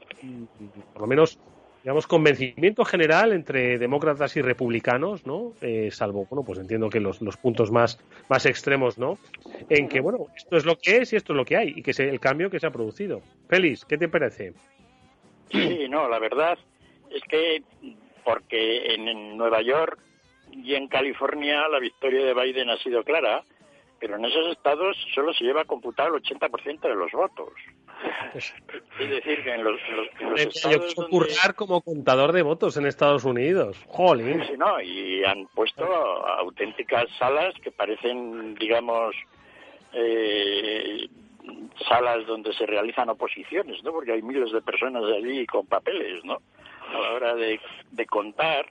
[0.93, 1.39] por lo menos
[1.87, 5.53] digamos, convencimiento general entre demócratas y republicanos, ¿no?
[5.61, 9.19] Eh, salvo, bueno, pues entiendo que los, los puntos más, más extremos, ¿no?
[9.69, 11.83] En que, bueno, esto es lo que es y esto es lo que hay, y
[11.85, 13.23] que es el cambio que se ha producido.
[13.49, 14.53] Félix, ¿qué te parece?
[15.53, 16.59] Sí, no, la verdad
[17.09, 17.63] es que
[18.25, 20.01] porque en Nueva York
[20.63, 23.45] y en California la victoria de Biden ha sido clara,
[23.99, 27.53] pero en esos estados solo se lleva a computar el 80% de los votos.
[29.01, 29.81] Es decir, que en los,
[30.37, 31.55] estados donde...
[31.57, 33.83] como contador de votos en Estados Unidos.
[33.89, 34.45] Jolín.
[34.47, 39.17] Sí, no, y han puesto auténticas salas que parecen, digamos,
[39.95, 41.09] eh,
[41.89, 43.93] salas donde se realizan oposiciones, ¿no?
[43.93, 46.39] Porque hay miles de personas allí con papeles, ¿no?
[46.89, 47.59] A la hora de,
[48.07, 48.67] contar.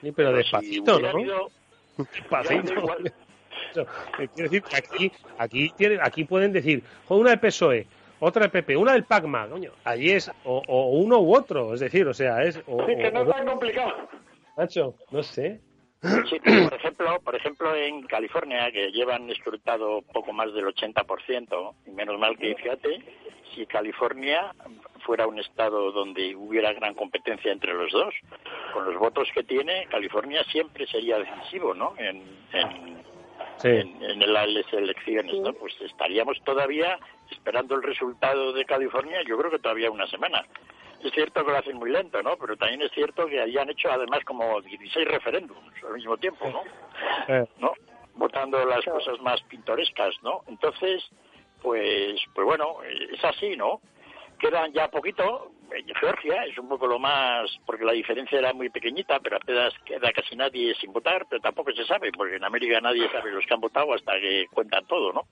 [0.00, 1.48] Sí, pero, despacito, ¿no?
[1.96, 2.74] Despacito.
[3.72, 7.86] Quiero decir que aquí, aquí, aquí pueden decir, una de PSOE,
[8.20, 9.72] otra de PP, una del PACMA, coño.
[9.84, 12.60] Allí es o, uno u otro, es decir, o sea, es...
[12.66, 14.08] O, sí, que no es tan complicado.
[14.56, 15.60] Nacho, no sé.
[16.02, 21.90] Sí, por ejemplo, por ejemplo en California, que llevan escrutado poco más del 80%, y
[21.90, 23.02] menos mal que, fíjate,
[23.54, 24.54] si California
[25.06, 28.12] fuera un estado donde hubiera gran competencia entre los dos,
[28.74, 31.94] con los votos que tiene, California siempre sería decisivo, ¿no?
[31.96, 35.52] En, en, en, las elecciones, ¿no?
[35.54, 36.98] Pues estaríamos todavía
[37.30, 40.44] esperando el resultado de California, yo creo que todavía una semana.
[41.02, 42.36] Es cierto que lo hacen muy lento, ¿no?
[42.36, 46.62] Pero también es cierto que hayan hecho además como 16 referéndums al mismo tiempo, ¿no?
[47.58, 47.72] ¿No?
[48.14, 50.42] Votando las cosas más pintorescas, ¿no?
[50.48, 51.04] Entonces,
[51.62, 53.80] pues, pues bueno, es así, ¿no?
[54.38, 55.52] Quedan ya poquito.
[56.00, 60.12] Georgia es un poco lo más, porque la diferencia era muy pequeñita, pero apenas queda
[60.12, 63.54] casi nadie sin votar, pero tampoco se sabe, porque en América nadie sabe los que
[63.54, 65.26] han votado hasta que cuentan todo, ¿no?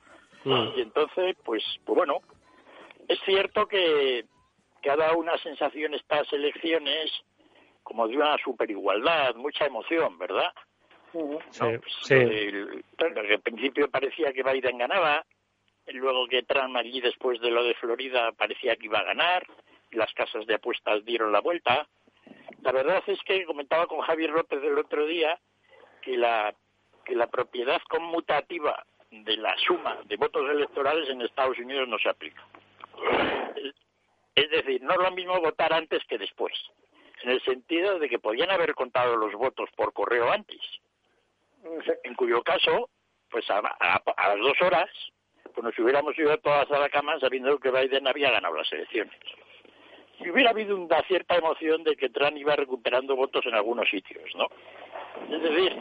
[0.45, 0.77] Mm.
[0.77, 2.19] Y entonces, pues, pues bueno,
[3.09, 4.25] es cierto que,
[4.83, 7.11] que ha dado una sensación estas elecciones
[7.83, 10.53] como de una superigualdad, mucha emoción, ¿verdad?
[11.51, 11.67] Sí,
[12.03, 12.15] sí.
[12.15, 15.25] al principio parecía que Biden ganaba,
[15.93, 19.47] luego que Trump allí después de lo de Florida parecía que iba a ganar,
[19.91, 21.87] y las casas de apuestas dieron la vuelta.
[22.63, 25.39] La verdad es que comentaba con Javier López el otro día
[26.03, 26.55] que la,
[27.05, 32.09] que la propiedad conmutativa de la suma de votos electorales en Estados Unidos no se
[32.09, 32.43] aplica.
[34.35, 36.53] Es decir, no es lo mismo votar antes que después,
[37.23, 40.61] en el sentido de que podían haber contado los votos por correo antes,
[42.03, 42.91] en cuyo caso,
[43.31, 44.91] pues a, las dos horas,
[45.55, 49.15] pues nos hubiéramos ido todas a la cama sabiendo que Biden había ganado las elecciones.
[50.21, 54.25] Y hubiera habido una cierta emoción de que Trump iba recuperando votos en algunos sitios,
[54.37, 54.49] ¿no?
[55.31, 55.77] Es decir,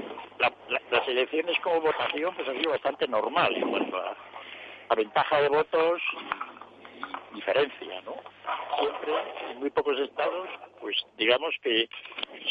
[0.91, 4.15] las elecciones como votación pues ha sido bastante normal en cuanto a,
[4.95, 6.01] ventaja de votos
[7.31, 8.15] y diferencia, ¿no?
[8.77, 9.13] Siempre,
[9.49, 10.47] en muy pocos estados,
[10.79, 11.89] pues digamos que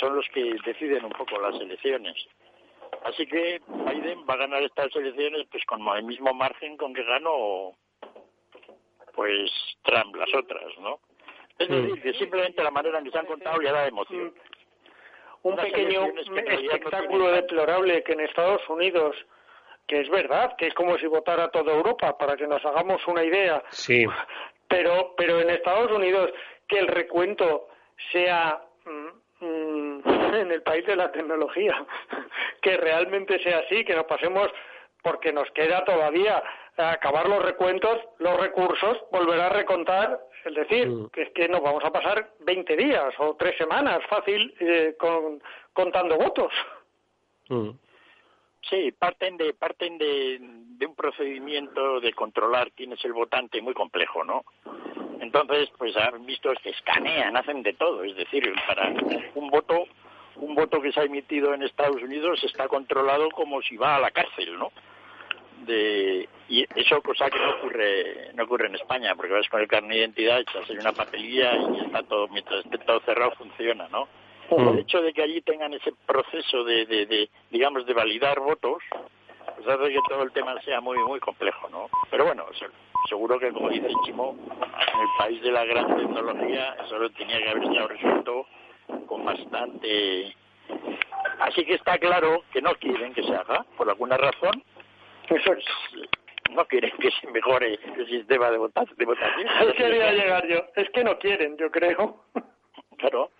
[0.01, 2.17] son los que deciden un poco las elecciones.
[3.05, 7.03] Así que Biden va a ganar estas elecciones pues con el mismo margen con que
[7.03, 7.73] ganó
[9.15, 9.51] pues
[9.83, 11.01] Trump las otras, ¿no?
[11.59, 11.73] Es mm.
[11.73, 14.33] decir, que simplemente la manera en que se han contado ya da emoción
[15.43, 16.07] un pequeño
[16.47, 19.17] espectáculo deplorable que en Estados Unidos
[19.87, 23.25] que es verdad, que es como si votara toda Europa, para que nos hagamos una
[23.25, 23.63] idea.
[23.71, 24.07] Sí.
[24.69, 26.31] Pero, pero en Estados Unidos,
[26.67, 27.69] que el recuento
[28.11, 29.82] sea mm, mm,
[30.41, 31.85] en el país de la tecnología,
[32.63, 34.49] que realmente sea así, que nos pasemos,
[35.03, 36.43] porque nos queda todavía
[36.77, 41.11] acabar los recuentos, los recursos, volver a recontar es decir, mm.
[41.11, 45.41] que es que nos vamos a pasar 20 días o tres semanas fácil eh, con,
[45.73, 46.53] contando votos.
[47.49, 47.71] Mm.
[48.69, 50.41] Sí, parten de parten de,
[50.87, 54.45] un procedimiento de controlar quién es el votante muy complejo, ¿no?
[55.21, 58.03] Entonces, pues han visto que escanean, hacen de todo.
[58.03, 58.93] Es decir, para
[59.35, 59.85] un voto,
[60.37, 64.01] un voto que se ha emitido en Estados Unidos está controlado como si va a
[64.01, 64.73] la cárcel, ¿no?
[65.67, 69.69] De, y eso cosa que no ocurre no ocurre en España porque vas con el
[69.69, 73.89] carnet de identidad echas en una papelilla y está todo mientras esté todo cerrado funciona
[73.89, 74.09] no
[74.51, 78.83] el hecho de que allí tengan ese proceso de, de, de digamos de validar votos
[79.57, 82.45] pues hace que todo el tema sea muy muy complejo no pero bueno
[83.09, 87.39] seguro que como dice Chimo en el país de la gran tecnología eso lo tenía
[87.39, 88.47] que haber estado resuelto
[89.25, 90.35] bastante
[91.41, 94.63] así que está claro que no quieren que se haga por alguna razón
[96.55, 98.97] no quieren que se mejore el sistema de, votación.
[98.97, 99.49] De votación.
[99.77, 100.59] quería llegar yo.
[100.77, 102.25] Es que no quieren, yo creo.
[102.99, 103.31] Claro.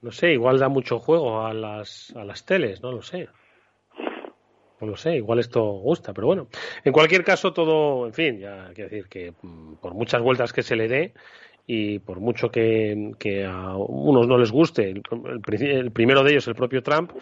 [0.00, 3.28] No sé, igual da mucho juego a las, a las teles, no lo sé.
[4.80, 6.46] No lo sé, igual esto gusta, pero bueno.
[6.84, 10.62] En cualquier caso, todo, en fin, ya quiero decir que mm, por muchas vueltas que
[10.62, 11.14] se le dé
[11.70, 13.12] y por mucho que,
[13.46, 17.12] a unos no les guste, el primero de ellos, el propio Trump,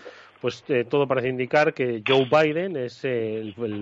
[0.41, 3.05] pues eh, todo parece indicar que Joe Biden es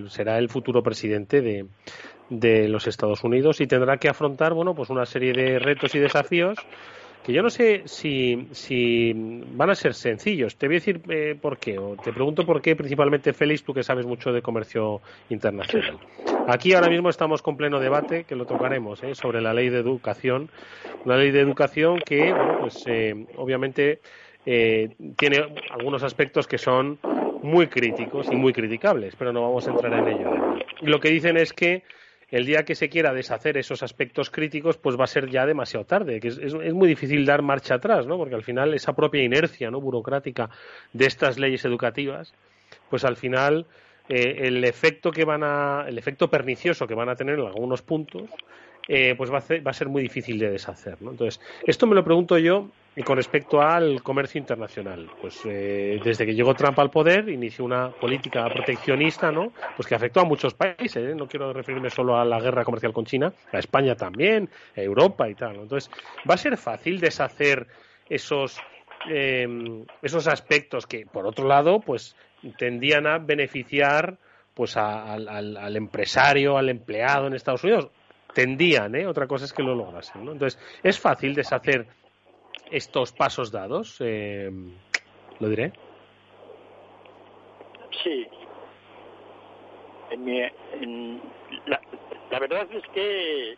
[0.08, 1.66] será el futuro presidente de,
[2.30, 5.98] de los Estados Unidos y tendrá que afrontar bueno pues una serie de retos y
[5.98, 6.58] desafíos
[7.24, 10.56] que yo no sé si, si van a ser sencillos.
[10.56, 13.72] Te voy a decir eh, por qué, o te pregunto por qué, principalmente Félix, tú
[13.72, 15.98] que sabes mucho de comercio internacional.
[16.46, 19.14] Aquí ahora mismo estamos con pleno debate, que lo tocaremos, ¿eh?
[19.14, 20.50] sobre la ley de educación.
[21.06, 24.00] Una ley de educación que, bueno, pues eh, obviamente
[24.44, 25.38] eh, tiene
[25.70, 26.98] algunos aspectos que son
[27.42, 30.30] muy críticos y muy criticables, pero no vamos a entrar en ello.
[30.82, 31.82] Lo que dicen es que
[32.30, 35.84] el día que se quiera deshacer esos aspectos críticos, pues va a ser ya demasiado
[35.84, 38.16] tarde, que es, muy difícil dar marcha atrás, ¿no?
[38.16, 39.80] Porque al final esa propia inercia, ¿no?
[39.80, 40.50] burocrática
[40.92, 42.34] de estas leyes educativas,
[42.90, 43.66] pues al final
[44.08, 47.82] eh, el efecto que van a, el efecto pernicioso que van a tener en algunos
[47.82, 48.30] puntos,
[48.88, 51.12] eh, pues va a, ser muy difícil de deshacer, ¿no?
[51.12, 52.68] Entonces, esto me lo pregunto yo
[53.04, 57.90] con respecto al comercio internacional, pues eh, desde que llegó Trump al poder inició una
[57.90, 59.52] política proteccionista, ¿no?
[59.74, 60.96] Pues que afectó a muchos países.
[60.96, 61.14] ¿eh?
[61.14, 65.28] No quiero referirme solo a la guerra comercial con China, a España también, a Europa
[65.28, 65.56] y tal.
[65.56, 65.90] Entonces,
[66.28, 67.66] va a ser fácil deshacer
[68.08, 68.60] esos
[69.10, 72.16] eh, esos aspectos que, por otro lado, pues
[72.58, 74.18] tendían a beneficiar
[74.54, 77.90] pues al, al, empresario, al empleado en Estados Unidos.
[78.34, 79.06] Tendían, ¿eh?
[79.06, 80.32] Otra cosa es que lo lograsen, ¿no?
[80.32, 81.86] Entonces, es fácil deshacer
[82.70, 83.96] estos pasos dados?
[84.00, 84.50] Eh,
[85.38, 85.72] lo diré.
[88.02, 88.26] Sí.
[90.10, 91.20] En
[91.66, 91.80] la,
[92.30, 93.56] la verdad es que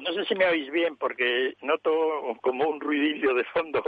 [0.00, 1.90] no sé si me oís bien porque noto
[2.42, 3.82] como un ruidillo de fondo.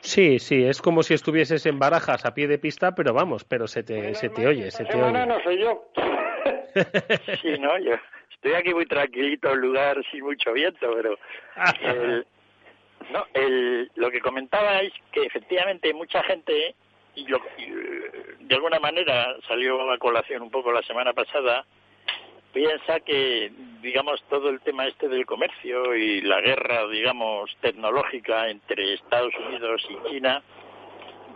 [0.00, 3.66] Sí, sí, es como si estuvieses en barajas a pie de pista, pero vamos, pero
[3.66, 5.26] se te, se te oye, se te oye.
[5.26, 5.84] no soy yo.
[7.42, 7.92] sí, no, yo
[8.30, 11.18] estoy aquí muy tranquilito en un lugar sin mucho viento, pero
[11.82, 12.26] el,
[13.12, 16.74] no, el, lo que comentaba es que efectivamente mucha gente,
[17.14, 17.40] y, lo,
[18.40, 21.64] de alguna manera salió a colación un poco la semana pasada,
[22.52, 28.94] piensa que, digamos, todo el tema este del comercio y la guerra, digamos, tecnológica entre
[28.94, 30.42] Estados Unidos y China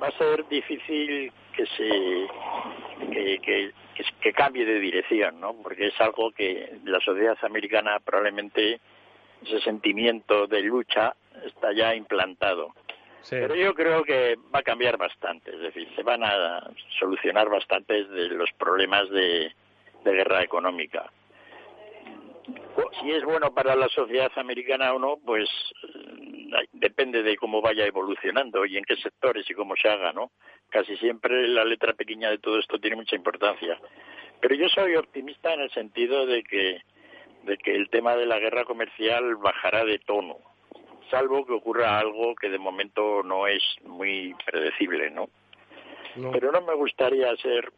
[0.02, 2.28] va a ser difícil que se
[3.12, 3.72] que, que,
[4.20, 5.54] que cambie de dirección, ¿no?
[5.54, 8.80] Porque es algo que la sociedad americana probablemente
[9.44, 12.74] ese sentimiento de lucha está ya implantado.
[13.30, 18.08] Pero yo creo que va a cambiar bastante, es decir, se van a solucionar bastantes
[18.10, 19.50] de los problemas de,
[20.04, 21.10] guerra económica.
[23.00, 25.48] Si es bueno para la sociedad americana o no, pues
[26.72, 30.30] depende de cómo vaya evolucionando y en qué sectores y cómo se haga, ¿no?
[30.68, 33.78] Casi siempre la letra pequeña de todo esto tiene mucha importancia.
[34.40, 36.82] Pero yo soy optimista en el sentido de que
[37.44, 40.38] de que el tema de la guerra comercial bajará de tono,
[41.10, 45.28] salvo que ocurra algo que de momento no es muy predecible, ¿no?
[46.32, 47.72] Pero no me gustaría ser,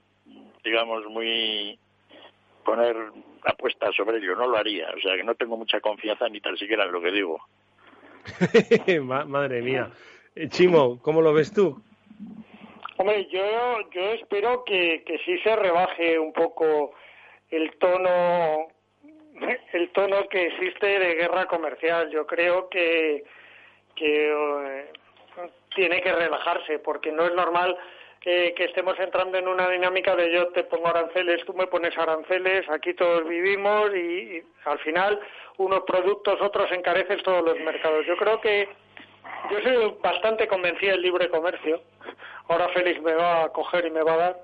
[0.63, 1.79] digamos, muy
[2.65, 2.97] poner
[3.45, 6.57] apuestas sobre ello, no lo haría, o sea que no tengo mucha confianza ni tan
[6.57, 7.41] siquiera en lo que digo.
[9.03, 9.91] Madre mía.
[10.35, 11.83] Eh, Chimo, ¿cómo lo ves tú?
[12.99, 13.43] Hombre, yo,
[13.91, 16.93] yo espero que, que sí se rebaje un poco
[17.51, 18.69] el tono
[19.73, 22.11] el tono que existe de guerra comercial.
[22.11, 23.25] Yo creo que,
[23.95, 24.93] que eh,
[25.75, 27.77] tiene que relajarse porque no es normal
[28.27, 32.69] que estemos entrando en una dinámica de yo te pongo aranceles, tú me pones aranceles,
[32.69, 35.21] aquí todos vivimos y, al final
[35.59, 38.05] unos productos, otros encarecen todos los mercados.
[38.05, 38.69] Yo creo que
[39.49, 41.81] yo soy bastante convencida del libre comercio.
[42.49, 44.37] Ahora Félix me va a coger y me va a dar.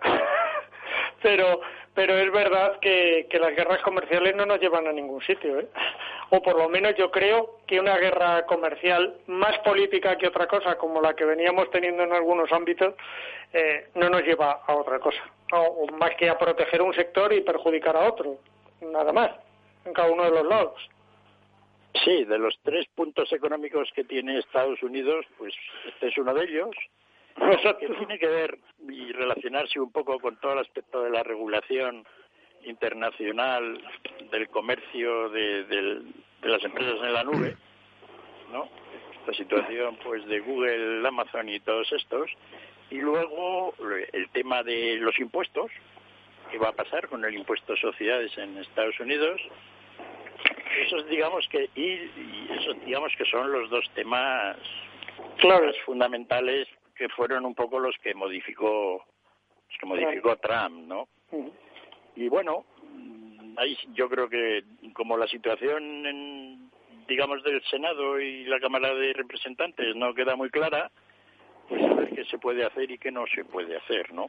[1.23, 1.61] Pero
[1.95, 5.68] pero es verdad que, que, las guerras comerciales no nos llevan a ningún sitio, ¿eh?
[6.31, 10.79] o por lo menos yo creo que una guerra comercial más política que otra cosa,
[10.79, 12.95] como la que veníamos teniendo en algunos ámbitos,
[13.53, 17.43] eh, no nos lleva a otra cosa, o más que a proteger un sector y
[17.43, 18.39] perjudicar a otro,
[18.81, 19.31] nada más,
[19.85, 20.89] en cada uno de los lados.
[22.03, 25.53] Sí, de los tres puntos económicos que tiene Estados Unidos, pues
[25.87, 26.70] este es uno de ellos
[27.35, 28.59] que tiene que ver
[28.89, 32.05] y relacionarse un poco con todo el aspecto de la regulación
[32.64, 33.80] internacional
[34.30, 36.03] del comercio de, de,
[36.43, 37.57] las empresas en la nube,
[38.53, 38.68] ¿no?
[39.20, 42.30] Esta situación pues de Google, Amazon y todos estos.
[42.91, 43.74] Y luego
[44.12, 45.70] el tema de los impuestos,
[46.51, 49.41] qué va a pasar con el impuesto a sociedades en Estados Unidos.
[50.87, 54.57] Esos digamos que y, y esos digamos que son los dos temas
[55.39, 59.05] claves fundamentales que fueron un poco los que modificó
[59.68, 61.09] los que modificó Trump, ¿no?
[62.14, 62.64] Y bueno,
[63.57, 66.70] ahí yo creo que como la situación en,
[67.09, 70.90] digamos del Senado y la Cámara de Representantes no queda muy clara,
[71.68, 74.28] pues a ver qué se puede hacer y qué no se puede hacer, ¿no?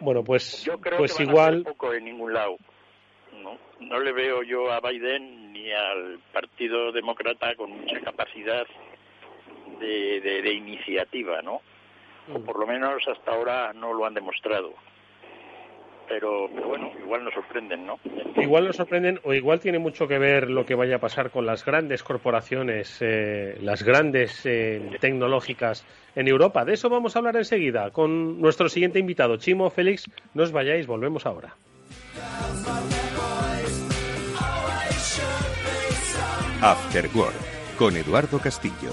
[0.00, 2.56] Bueno, pues yo creo pues que igual poco en ningún lado.
[3.42, 3.58] ¿no?
[3.80, 8.66] no le veo yo a Biden ni al Partido Demócrata con mucha capacidad
[9.78, 11.60] de, de, de iniciativa, ¿no?
[12.34, 14.72] O por lo menos hasta ahora no lo han demostrado.
[16.08, 18.00] Pero, bueno, igual nos sorprenden, ¿no?
[18.36, 21.46] Igual nos sorprenden o igual tiene mucho que ver lo que vaya a pasar con
[21.46, 26.64] las grandes corporaciones, eh, las grandes eh, tecnológicas en Europa.
[26.64, 30.10] De eso vamos a hablar enseguida con nuestro siguiente invitado, Chimo Félix.
[30.34, 31.54] No os vayáis, volvemos ahora.
[36.60, 37.08] After
[37.78, 38.92] con Eduardo Castillo.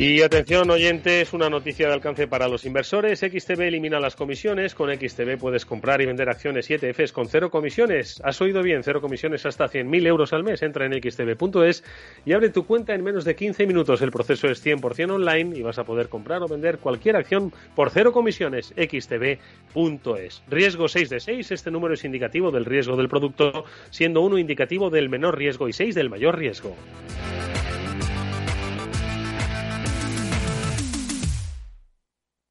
[0.00, 3.18] Y atención oyentes, una noticia de alcance para los inversores.
[3.18, 4.76] XTB elimina las comisiones.
[4.76, 8.20] Con XTB puedes comprar y vender acciones y ETFs con cero comisiones.
[8.22, 10.62] Has oído bien, cero comisiones hasta 100.000 euros al mes.
[10.62, 11.82] Entra en xtb.es
[12.24, 14.00] y abre tu cuenta en menos de 15 minutos.
[14.00, 17.90] El proceso es 100% online y vas a poder comprar o vender cualquier acción por
[17.90, 18.72] cero comisiones.
[18.76, 20.42] xtb.es.
[20.48, 21.50] Riesgo 6 de 6.
[21.50, 25.72] Este número es indicativo del riesgo del producto, siendo uno indicativo del menor riesgo y
[25.72, 26.76] 6 del mayor riesgo.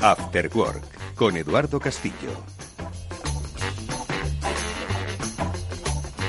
[0.00, 0.84] After Work
[1.16, 2.30] con Eduardo Castillo.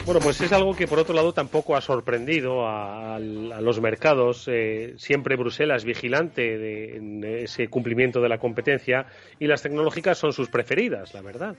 [0.05, 4.47] Bueno, pues es algo que por otro lado tampoco ha sorprendido a, los mercados.
[4.47, 9.05] Eh, siempre Bruselas vigilante de, ese cumplimiento de la competencia
[9.37, 11.55] y las tecnológicas son sus preferidas, la verdad.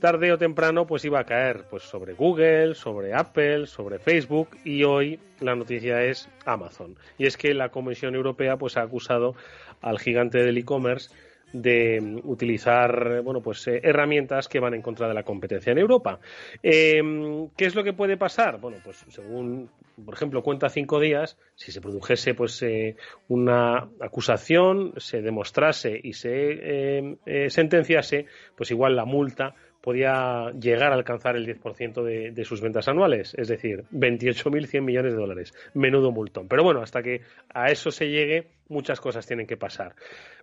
[0.00, 4.84] Tarde o temprano pues iba a caer pues sobre Google, sobre Apple, sobre Facebook y
[4.84, 6.96] hoy la noticia es Amazon.
[7.16, 9.34] Y es que la Comisión Europea pues ha acusado
[9.80, 11.08] al gigante del e-commerce
[11.54, 15.78] de mm, utilizar bueno pues eh, herramientas que van en contra de la competencia en
[15.78, 16.18] Europa.
[16.62, 18.60] Em, ¿Qué es lo que puede pasar?
[18.60, 19.70] Bueno, pues según
[20.04, 22.96] por ejemplo cuenta cinco días, si se produjese pues eh,
[23.28, 28.26] una acusación, se demostrase y se em, eh, sentenciase,
[28.56, 33.34] pues igual la multa podía llegar a alcanzar el 10% de, de sus ventas anuales,
[33.36, 35.52] es decir, 28.100 millones de dólares.
[35.74, 36.48] Menudo multón.
[36.48, 37.20] Pero bueno, hasta que
[37.52, 39.94] a eso se llegue, muchas cosas tienen que pasar.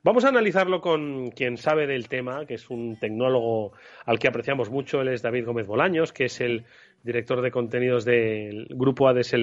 [0.03, 3.73] Vamos a analizarlo con quien sabe del tema, que es un tecnólogo
[4.05, 6.63] al que apreciamos mucho, él es David Gómez Bolaños, que es el
[7.01, 9.33] director de contenidos del grupo ADS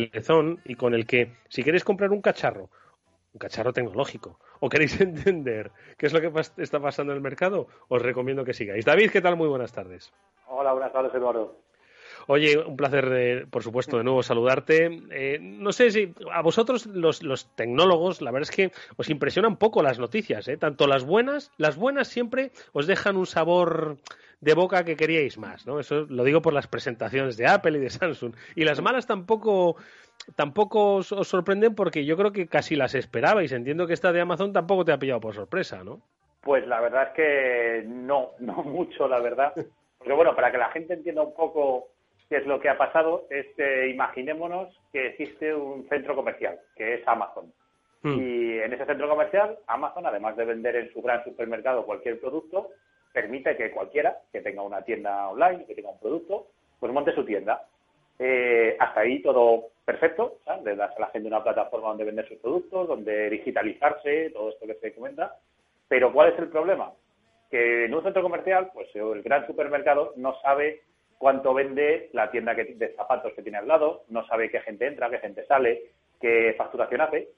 [0.64, 2.70] y con el que, si queréis comprar un cacharro,
[3.33, 7.66] un cacharro tecnológico, o queréis entender qué es lo que está pasando en el mercado,
[7.89, 8.85] os recomiendo que sigáis.
[8.85, 9.37] David, ¿qué tal?
[9.37, 10.12] Muy buenas tardes.
[10.47, 11.68] Hola, buenas tardes, Eduardo.
[12.26, 15.01] Oye, un placer, por supuesto, de nuevo saludarte.
[15.11, 19.83] Eh, no sé si a vosotros, los, tecnólogos, la verdad es que os impresionan poco
[19.83, 20.59] las noticias, ¿eh?
[20.59, 23.97] Tanto las buenas, las buenas siempre os dejan un sabor
[24.41, 25.80] de boca que queríais más, ¿no?
[25.80, 28.34] Eso lo digo por las presentaciones de Apple y de Samsung.
[28.55, 29.76] Y las malas tampoco
[30.36, 33.53] tampoco os, sorprenden porque yo creo que casi las esperabais.
[33.53, 36.01] Entiendo que esta de Amazon tampoco te ha pillado por sorpresa, ¿no?
[36.43, 39.53] Pues la verdad es que no, no mucho, la verdad.
[39.99, 41.89] Porque bueno, para que la gente entienda un poco
[42.28, 43.47] qué es lo que ha pasado, es
[43.91, 47.53] imaginémonos que existe un centro comercial, que es Amazon.
[48.03, 48.14] Hmm.
[48.16, 52.68] Y en ese centro comercial, Amazon, además de vender en su gran supermercado cualquier producto,
[53.12, 56.48] permite que cualquiera que tenga una tienda online, que tenga un producto,
[56.78, 57.64] pues monte su tienda.
[58.18, 60.64] Eh, hasta ahí todo perfecto, ¿sabes?
[60.64, 64.66] Le das a la gente una plataforma donde vender sus productos, donde digitalizarse, todo esto
[64.66, 65.36] que se comenta.
[65.88, 66.92] Pero ¿cuál es el problema?
[67.50, 70.82] Que en un centro comercial, pues el gran supermercado no sabe
[71.16, 75.11] cuánto vende la tienda de zapatos que tiene al lado, no sabe qué gente entra,
[75.11, 75.82] qué gente sale,
[76.20, 77.28] qué facturación hace.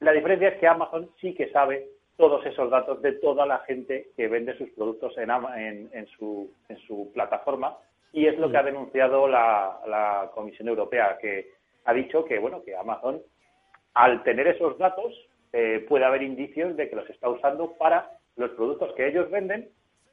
[0.00, 4.10] La diferencia es que Amazon sí que sabe todos esos datos de toda la gente
[4.16, 5.30] que vende sus productos en,
[5.92, 7.76] en, su, en su plataforma.
[8.12, 11.50] Y es lo que ha denunciado la, Comisión Europea, que
[11.84, 13.20] ha dicho que bueno que Amazon,
[13.94, 15.12] al tener esos datos,
[15.52, 19.68] eh, puede haber indicios de que los está usando para los productos que ellos venden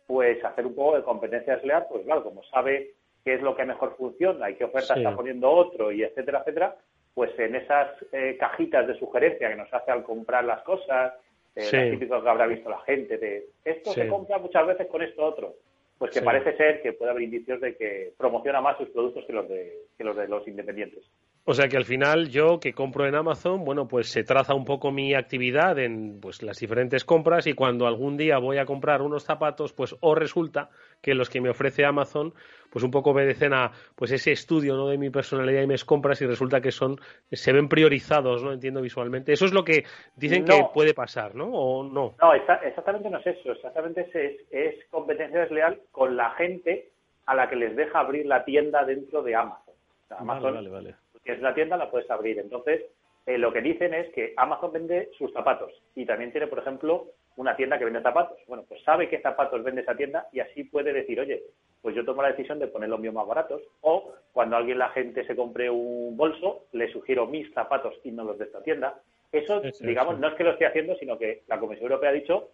[0.08, 2.92] pues hacer un poco de competencia desleal, pues claro, como sabe
[3.24, 6.76] qué es lo que mejor funciona y qué oferta está poniendo otro y etcétera, etcétera,
[7.14, 11.14] pues en esas eh, cajitas de sugerencia que nos hace al comprar las cosas,
[11.56, 12.00] eh, sí.
[12.00, 15.56] que habrá visto la gente de esto se compra muchas veces con esto otro,
[15.98, 19.34] pues que parece ser que puede haber indicios de que promociona más sus productos que
[19.34, 21.04] los de, que los, de los independientes.
[21.44, 24.64] O sea que al final yo que compro en Amazon, bueno, pues se traza un
[24.64, 29.02] poco mi actividad en pues las diferentes compras y cuando algún día voy a comprar
[29.02, 30.70] unos zapatos, pues o resulta
[31.02, 32.36] que los que me ofrece Amazon,
[32.70, 34.88] pues un poco obedecen a pues ese estudio ¿no?
[34.88, 37.00] de mi personalidad y mis compras y resulta que son
[37.32, 38.54] se ven priorizados, ¿no?
[38.54, 39.34] Entiendo visualmente.
[39.34, 39.84] Eso es lo que
[40.16, 41.48] dicen que puede pasar, ¿no?
[41.48, 42.14] ¿O no?
[42.22, 43.52] No, exactamente no es eso.
[43.52, 46.92] Exactamente es, es competencia desleal con la gente
[47.26, 49.74] a la que les deja abrir la tienda dentro de Amazon.
[50.10, 50.96] Amazon vale, vale,
[51.26, 52.40] es la tienda, la puedes abrir.
[52.40, 52.82] Entonces,
[53.26, 57.08] eh, lo que dicen es que Amazon vende sus zapatos y también tiene, por ejemplo,
[57.36, 58.38] una tienda que vende zapatos.
[58.48, 61.44] Bueno, pues sabe qué zapatos vende esa tienda y así puede decir, oye,
[61.82, 63.62] pues yo tomo la decisión de poner los míos más baratos.
[63.82, 68.24] O cuando alguien, la gente se compre un bolso, le sugiero mis zapatos y no
[68.24, 69.00] los de esta tienda.
[69.32, 72.50] Eso, digamos, no es que lo esté haciendo, sino que la Comisión Europea ha dicho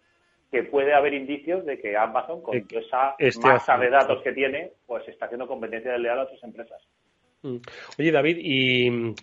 [0.52, 4.72] que puede haber indicios de que Amazon, con esa este masa de datos que tiene,
[4.86, 6.82] pues está haciendo competencia desleal a otras empresas.
[7.44, 7.58] Mm.
[8.00, 9.16] Oye, David, y mm,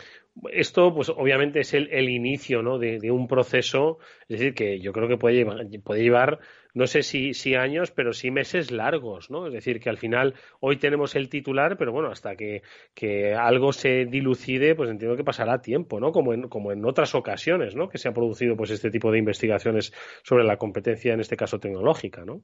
[0.50, 2.78] esto, pues obviamente es el, inicio ¿no?
[2.78, 3.98] de, un proceso,
[4.28, 6.40] es decir, que yo creo que puede llevar, puede llevar
[6.74, 9.46] no sé si, si, años, pero sí meses largos, ¿no?
[9.46, 12.62] Es decir, que al final hoy tenemos el titular, pero bueno, hasta que,
[12.94, 16.10] que algo se dilucide, pues entiendo que pasará tiempo, ¿no?
[16.10, 17.88] Como en, como en otras ocasiones, ¿no?
[17.88, 19.92] Que se ha producido pues este tipo de investigaciones
[20.24, 22.40] sobre la competencia, en este caso tecnológica, ¿no?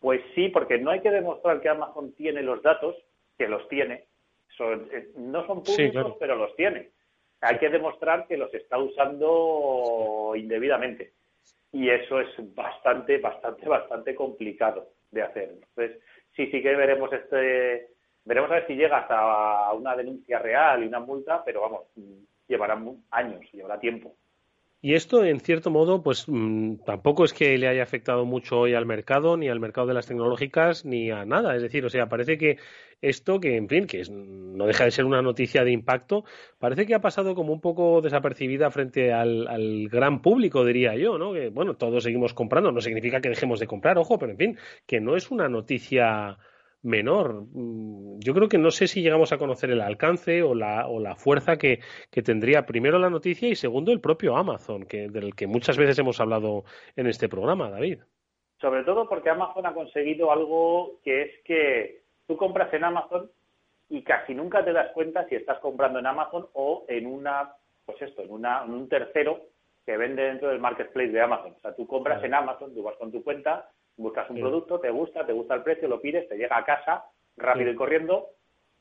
[0.00, 2.96] Pues sí, porque no hay que demostrar que Amazon tiene los datos,
[3.36, 4.06] que los tiene,
[4.60, 6.90] eh, no son públicos, pero los tiene.
[7.40, 11.12] Hay que demostrar que los está usando indebidamente.
[11.72, 15.50] Y eso es bastante, bastante, bastante complicado de hacer.
[15.50, 16.00] Entonces,
[16.34, 17.88] sí, sí que veremos este,
[18.24, 21.82] veremos a ver si llega hasta una denuncia real y una multa, pero vamos,
[22.46, 22.78] llevará
[23.10, 24.14] años, llevará tiempo.
[24.80, 28.74] Y esto, en cierto modo, pues mm, tampoco es que le haya afectado mucho hoy
[28.74, 31.56] al mercado, ni al mercado de las tecnológicas, ni a nada.
[31.56, 32.58] Es decir, o sea, parece que
[33.00, 36.24] esto, que en fin, que no deja de ser una noticia de impacto,
[36.58, 41.32] parece que ha pasado como un poco desapercibida frente al, gran público, diría yo, ¿no?
[41.32, 44.58] Que, bueno, todos seguimos comprando, no significa que dejemos de comprar, ojo, pero en fin,
[44.86, 46.38] que no es una noticia
[46.82, 47.46] menor.
[47.52, 51.00] Mm, yo creo que no sé si llegamos a conocer el alcance o la, o
[51.00, 51.80] la fuerza que,
[52.10, 55.98] que, tendría primero la noticia y segundo el propio Amazon, que, del que muchas veces
[55.98, 56.64] hemos hablado
[56.96, 58.00] en este programa, David.
[58.60, 61.97] Sobre todo porque Amazon ha conseguido algo que es que
[62.28, 63.28] tú compras en Amazon
[63.88, 67.54] y casi nunca te das cuenta si estás comprando en Amazon o en una,
[67.84, 69.46] pues esto, en, una, un tercero
[69.84, 71.54] que vende dentro del marketplace de Amazon.
[71.56, 74.90] O sea, tú compras en Amazon, tú vas con tu cuenta Buscas un producto, te
[74.90, 77.04] gusta, te gusta el precio, lo pides, te llega a casa
[77.36, 78.28] rápido y corriendo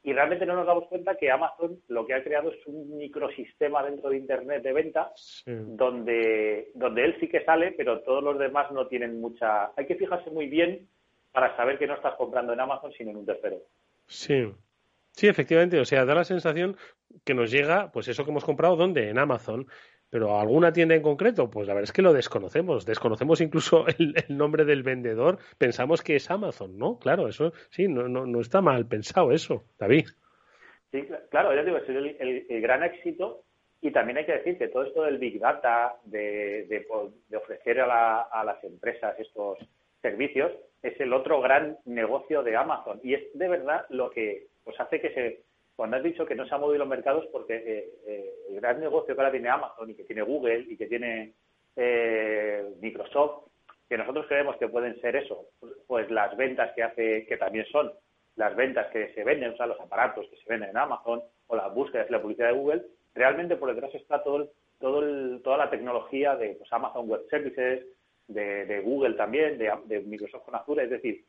[0.04, 3.84] y realmente no nos damos cuenta que Amazon lo que ha creado es un microsistema
[3.84, 5.12] dentro de Internet de venta
[5.46, 9.72] donde, donde él sí que sale, pero todos los demás no tienen mucha...
[9.76, 10.88] Hay que fijarse muy bien
[11.32, 13.58] para saber que no estás comprando en Amazon, sino en un tercero.
[14.08, 14.52] Sí.
[15.12, 15.80] Sí, efectivamente.
[15.80, 16.78] O sea, da la sensación
[17.24, 19.10] que nos llega, pues eso que hemos comprado, ¿dónde?
[19.10, 19.68] En Amazon.
[20.10, 22.86] Pero alguna tienda en concreto, pues la verdad es que lo desconocemos.
[22.86, 25.40] Desconocemos incluso el, nombre del vendedor.
[25.58, 26.98] Pensamos que es Amazon, ¿no?
[27.00, 30.06] Claro, eso sí, no, no, no está mal pensado eso, David.
[30.92, 33.44] Sí, claro, ya digo, es el, el, gran éxito.
[33.82, 38.22] Y también hay que decir que todo esto del Big Data, de, de, ofrecer a,
[38.22, 39.58] a las empresas estos
[40.02, 40.52] servicios,
[40.88, 43.00] es el otro gran negocio de Amazon.
[43.04, 46.46] Y es de verdad lo que pues hace que se cuando has dicho que no
[46.48, 49.88] se han movido los mercados, porque eh, eh, el gran negocio que ahora tiene Amazon
[49.88, 51.34] y que tiene Google y que tiene
[51.76, 53.52] eh, Microsoft,
[53.88, 55.46] que nosotros creemos que pueden ser eso,
[55.86, 57.92] pues las ventas que hace, que también son
[58.38, 61.56] las ventas que se venden, o sea, los aparatos que se venden en Amazon o
[61.56, 62.84] las búsquedas y la publicidad de Google,
[63.14, 67.86] realmente por detrás está todo, todo toda la tecnología de pues, Amazon Web Services,
[68.28, 71.24] de, Google también, de, de Microsoft con Azure, es decir,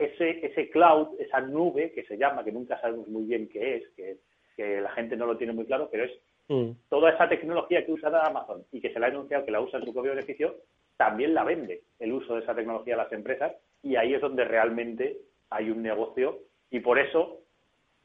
[0.00, 3.88] ese, ese cloud, esa nube que se llama, que nunca sabemos muy bien qué es,
[3.90, 4.18] que,
[4.58, 6.12] la gente no lo tiene muy claro, pero es
[6.48, 6.72] mm.
[6.90, 9.78] toda esa tecnología que usa Amazon y que se le ha anunciado que la usa
[9.78, 10.56] en su propio beneficio,
[10.98, 14.44] también la vende el uso de esa tecnología a las empresas y ahí es donde
[14.44, 15.16] realmente
[15.48, 16.40] hay un negocio
[16.70, 17.40] y por eso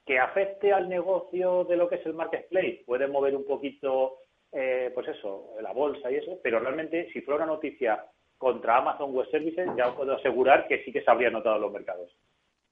[0.05, 4.19] que afecte al negocio de lo que es el marketplace puede mover un poquito,
[4.53, 8.05] eh, pues eso, la bolsa y eso, pero realmente si fuera una noticia
[8.37, 12.11] contra Amazon Web Services, ya puedo asegurar que sí que se habrían notado los mercados.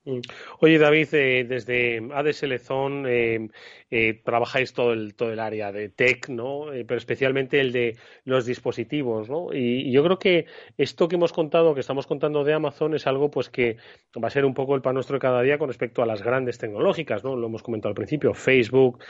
[0.05, 0.19] Mm.
[0.59, 3.47] Oye, David, eh, desde ADS Lezón eh,
[3.89, 6.65] eh, trabajáis todo el, todo el área de tech, ¿no?
[6.85, 7.95] pero especialmente el de
[8.25, 9.53] los dispositivos, ¿no?
[9.53, 10.45] Y, yo creo que
[10.77, 13.77] esto que hemos contado, que estamos contando de Amazon, es algo pues que
[14.21, 16.21] va a ser un poco el pan nuestro de cada día con respecto a las
[16.21, 17.37] grandes tecnológicas, ¿no?
[17.37, 19.01] Lo hemos comentado al principio, Facebook,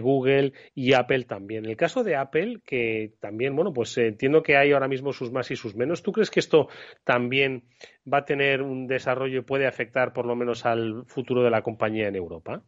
[0.00, 1.66] Google y Apple también.
[1.66, 5.50] El caso de Apple, que también, bueno, pues entiendo que hay ahora mismo sus más
[5.50, 6.68] y sus menos, ¿tú crees que esto
[7.04, 7.64] también
[8.12, 11.62] va a tener un desarrollo y puede afectar por lo menos al futuro de la
[11.62, 12.62] compañía en Europa?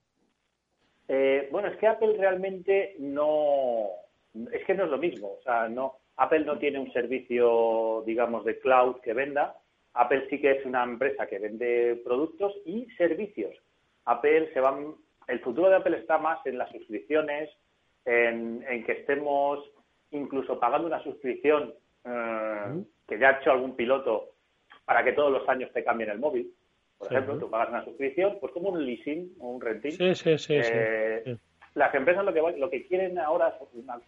[1.09, 3.87] Eh, bueno, es que Apple realmente no,
[4.53, 5.33] es que no es lo mismo.
[5.39, 9.57] O sea, no, Apple no tiene un servicio, digamos, de cloud que venda.
[9.95, 13.57] Apple sí que es una empresa que vende productos y servicios.
[14.05, 14.79] Apple se va,
[15.27, 17.51] el futuro de Apple está más en las suscripciones,
[18.05, 19.59] en, que estemos
[20.11, 24.31] incluso pagando una suscripción eh, que ya ha hecho algún piloto
[24.85, 26.53] para que todos los años te cambien el móvil.
[27.01, 29.93] Por ejemplo, tú pagas una suscripción, pues como un leasing o un renting.
[29.93, 31.35] Sí, sí, sí, eh,
[31.75, 33.57] Las empresas lo que, lo que quieren ahora,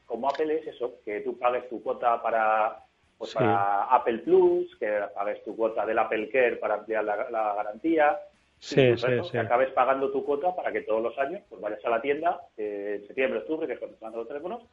[0.05, 2.85] como Apple, es eso, que tú pagues tu cuota para,
[3.17, 8.21] pues para Apple Plus, que pagues tu cuota del Apple Care para ampliar la, garantía.
[8.59, 9.31] Sí, sí, sí.
[9.31, 12.43] Que acabes pagando tu cuota para que todos los años pues vayas a la tienda
[12.59, 14.65] eh, en septiembre, octubre, que es cuando los teléfonos,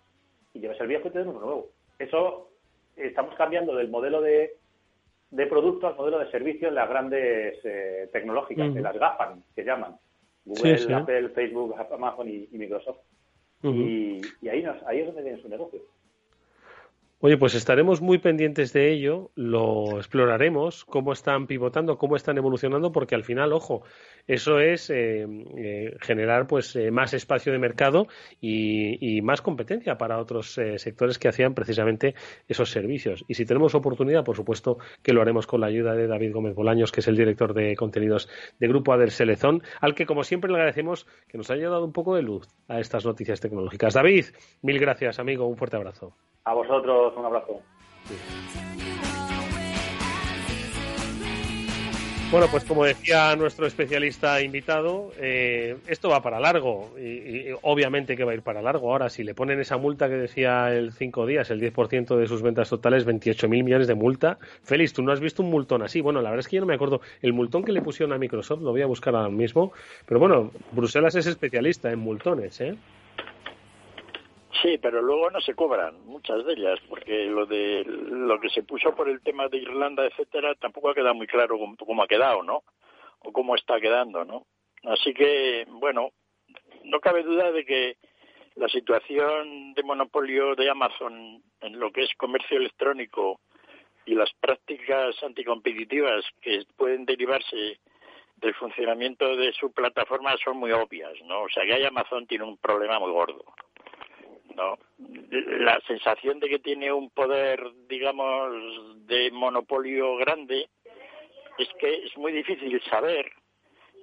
[0.54, 1.70] y lleves el viejo y te den uno nuevo.
[1.98, 2.50] Eso
[2.98, 4.58] estamos cambiando del modelo de
[5.32, 9.96] de productos, modelo de servicio en las grandes eh, tecnológicas, de las GAFAM, que llaman.
[10.46, 13.00] Google, Apple, Facebook, Amazon y, Microsoft.
[13.64, 15.82] y, ahí, nos, ahí es donde tiene su negocio.
[17.22, 22.94] Oye, pues estaremos muy pendientes de ello, lo exploraremos, cómo están pivotando, cómo están evolucionando,
[22.94, 23.84] porque al final, ojo,
[24.26, 28.08] eso es eh, eh, generar pues eh, más espacio de mercado
[28.40, 32.16] y, más competencia para otros sectores que hacían precisamente
[32.48, 33.26] esos servicios.
[33.28, 36.56] Y si tenemos oportunidad, por supuesto que lo haremos con la ayuda de David Gómez
[36.56, 40.50] Bolaños, que es el director de contenidos de Grupo Ader Selezón, al que como siempre
[40.50, 43.94] le agradecemos que nos haya dado un poco de luz a estas noticias tecnológicas.
[43.94, 44.26] David,
[44.62, 46.16] mil gracias, amigo, un fuerte abrazo.
[46.46, 47.62] A vosotros, un abrazo.
[52.32, 58.24] Bueno, pues como decía nuestro especialista invitado, eh, esto va para largo y, obviamente que
[58.24, 58.92] va a ir para largo.
[58.92, 62.44] Ahora, si le ponen esa multa que decía el cinco días, el 10% de sus
[62.44, 64.38] ventas totales, 28.000 millones de multa.
[64.62, 66.02] Félix, tú no has visto un multón así.
[66.02, 67.02] Bueno, la verdad es que yo no me acuerdo.
[67.24, 69.74] El multón que le pusieron a Microsoft lo voy a buscar ahora mismo.
[70.06, 72.78] Pero bueno, Bruselas es especialista en multones, ¿eh?
[74.62, 78.64] Sí, pero luego no se cobran muchas de ellas, porque lo de lo que se
[78.64, 82.44] puso por el tema de Irlanda, etcétera, tampoco ha quedado muy claro cómo, ha quedado,
[82.44, 82.64] ¿no?
[83.20, 84.48] O cómo está quedando, ¿no?
[84.84, 86.10] Así que, bueno,
[86.84, 87.98] no cabe duda de que
[88.56, 93.40] la situación de monopolio de Amazon en lo que es comercio electrónico
[94.06, 97.80] y las prácticas anticompetitivas que pueden derivarse
[98.38, 101.44] del funcionamiento de su plataforma son muy obvias, ¿no?
[101.44, 103.44] O sea, que Amazon tiene un problema muy gordo.
[104.56, 104.78] ¿No?
[105.60, 110.70] La sensación de que tiene un poder, digamos, de monopolio grande
[111.58, 113.32] es que es muy difícil saber,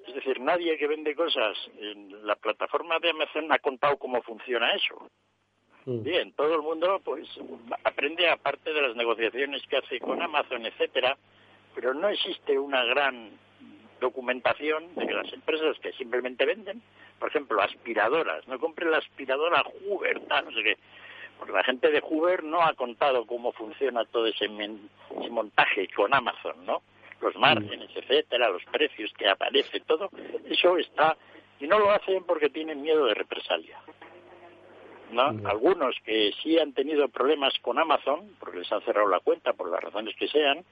[0.07, 4.73] es decir, nadie que vende cosas en la plataforma de Amazon ha contado cómo funciona
[4.73, 5.09] eso.
[5.85, 6.03] Mm.
[6.03, 7.27] Bien, todo el mundo pues
[7.83, 11.17] aprende aparte de las negociaciones que hace con Amazon, etcétera,
[11.73, 13.31] pero no existe una gran
[13.99, 16.81] documentación de que las empresas que simplemente venden,
[17.19, 20.77] por ejemplo, aspiradoras, no compren la aspiradora Hoover, no sé qué.
[21.37, 24.47] Porque la gente de Hoover no ha contado cómo funciona todo ese,
[25.29, 26.81] montaje con Amazon, ¿no?
[27.21, 27.39] Los mm.
[27.39, 30.09] márgenes, etcétera, los precios que aparece, todo
[30.49, 31.17] eso está
[31.59, 33.79] y no lo hacen porque tienen miedo de represalia.
[35.11, 35.33] ¿no?
[35.33, 35.45] Mm.
[35.45, 39.69] Algunos que sí han tenido problemas con Amazon, porque les han cerrado la cuenta por
[39.69, 40.63] las razones que sean,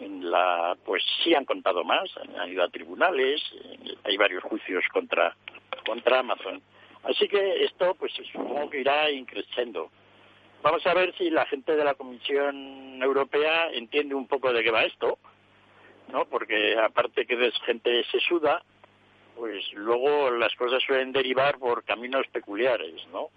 [0.00, 3.42] en la, pues sí han contado más, han ido a tribunales,
[4.04, 5.36] hay varios juicios contra,
[5.86, 6.62] contra Amazon.
[7.04, 9.90] Así que esto, pues supongo que irá increciendo.
[10.62, 14.70] Vamos a ver si la gente de la Comisión Europea entiende un poco de qué
[14.70, 15.18] va esto,
[16.12, 16.24] ¿no?
[16.24, 18.62] Porque aparte que es gente sesuda,
[19.36, 23.30] pues luego las cosas suelen derivar por caminos peculiares, ¿no?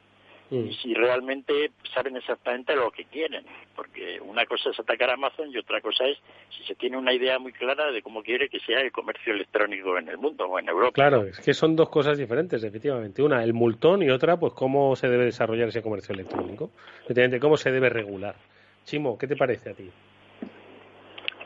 [0.52, 0.68] Mm.
[0.68, 5.50] y si realmente saben exactamente lo que quieren, porque una cosa es atacar a Amazon
[5.50, 6.18] y otra cosa es
[6.50, 9.98] si se tiene una idea muy clara de cómo quiere que sea el comercio electrónico
[9.98, 10.92] en el mundo o en Europa.
[10.92, 13.24] Claro, es que son dos cosas diferentes, efectivamente.
[13.24, 16.72] Una, el multón y otra, pues cómo se debe desarrollar ese comercio electrónico.
[17.06, 18.36] Efectivamente, cómo se debe regular.
[18.84, 19.90] Chimo, ¿qué te parece a ti?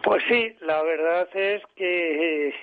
[0.04, 2.54] Pues sí, la verdad es que en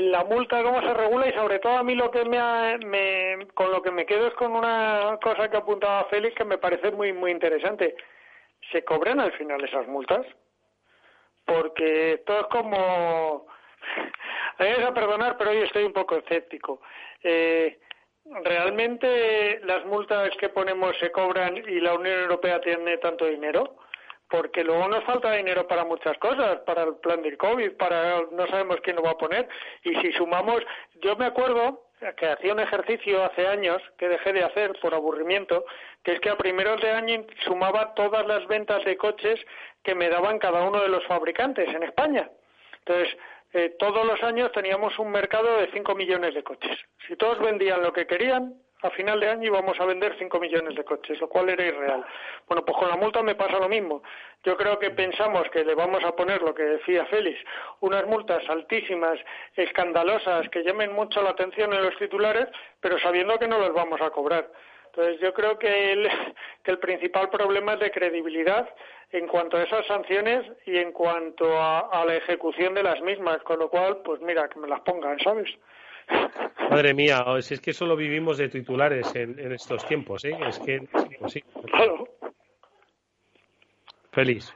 [0.00, 3.82] la multa cómo se regula y sobre todo a mí lo que me, con lo
[3.82, 7.30] que me quedo es con una cosa que apuntaba Félix que me parece muy muy
[7.30, 7.94] interesante.
[8.72, 10.26] ¿Se cobran al final esas multas?
[11.44, 13.46] Porque esto es como
[14.58, 16.80] me vais a perdonar, pero hoy estoy un poco escéptico.
[17.22, 17.78] Eh,
[18.42, 23.76] ¿Realmente las multas que ponemos se cobran y la Unión Europea tiene tanto dinero?
[24.34, 28.48] Porque luego nos falta dinero para muchas cosas, para el plan del COVID, para no
[28.48, 29.48] sabemos quién lo va a poner.
[29.84, 30.60] Y si sumamos,
[31.02, 31.84] yo me acuerdo
[32.16, 35.64] que hacía un ejercicio hace años que dejé de hacer por aburrimiento,
[36.02, 39.38] que es que a primeros de año sumaba todas las ventas de coches
[39.84, 42.28] que me daban cada uno de los fabricantes en España.
[42.80, 43.16] Entonces,
[43.52, 46.76] eh, todos los años teníamos un mercado de 5 millones de coches.
[47.06, 48.54] Si todos vendían lo que querían,
[48.84, 52.04] a final de año íbamos a vender 5 millones de coches, lo cual era irreal.
[52.46, 54.02] Bueno, pues con la multa me pasa lo mismo.
[54.44, 57.40] Yo creo que pensamos que le vamos a poner lo que decía Félix,
[57.80, 59.18] unas multas altísimas,
[59.56, 62.46] escandalosas, que llamen mucho la atención en los titulares,
[62.80, 64.50] pero sabiendo que no los vamos a cobrar.
[64.86, 66.08] Entonces yo creo que el,
[66.62, 68.68] que el principal problema es de credibilidad
[69.12, 73.38] en cuanto a esas sanciones y en cuanto a, a la ejecución de las mismas,
[73.44, 75.48] con lo cual, pues mira, que me las pongan, ¿sabes?
[76.70, 80.36] Madre mía, si es que solo vivimos de titulares en, estos tiempos, ¿eh?
[80.48, 80.80] Es que,
[81.20, 81.44] pues sí.
[84.12, 84.54] Feliz.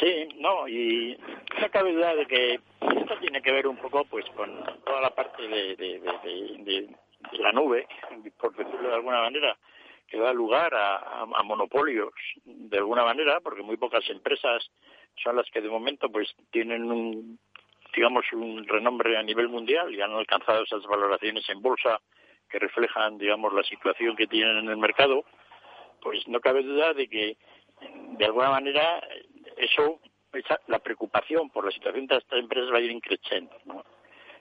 [0.00, 1.18] Sí, no, y
[1.60, 5.10] no cabe duda de que esto tiene que ver un poco pues con toda la
[5.10, 6.88] parte de, de,
[7.32, 7.86] la nube,
[8.38, 9.56] por decirlo de alguna manera,
[10.06, 12.14] que da lugar a, a, monopolios
[12.44, 14.70] de alguna manera, porque muy pocas empresas
[15.22, 17.38] son las que de momento pues tienen un
[17.98, 21.98] digamos, un renombre a nivel mundial y han alcanzado esas valoraciones en bolsa
[22.48, 25.24] que reflejan, digamos, la situación que tienen en el mercado,
[26.00, 27.36] pues no cabe duda de que,
[27.80, 29.02] de alguna manera,
[29.56, 29.98] eso,
[30.68, 33.56] la preocupación por la situación de estas empresas va a ir increciendo.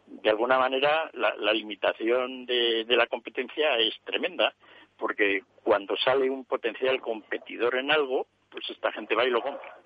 [0.05, 4.53] De alguna manera, la, limitación de, de la competencia es tremenda,
[4.99, 9.79] porque cuando sale un potencial competidor en algo, pues esta gente va y lo compra.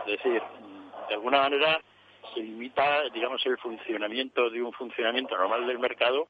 [0.00, 0.42] Es decir,
[1.08, 1.80] de alguna manera,
[2.34, 6.28] se limita, digamos, el funcionamiento de un funcionamiento normal del mercado,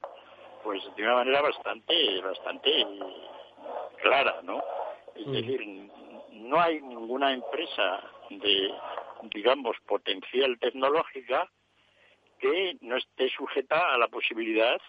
[0.63, 2.85] pues de una manera bastante, bastante
[4.01, 4.63] clara, ¿no?
[5.15, 5.31] Es mm.
[5.31, 5.89] decir,
[6.31, 8.73] no hay ninguna empresa de,
[9.33, 11.49] digamos, potencial tecnológica
[12.39, 14.79] que no esté sujeta a la posibilidad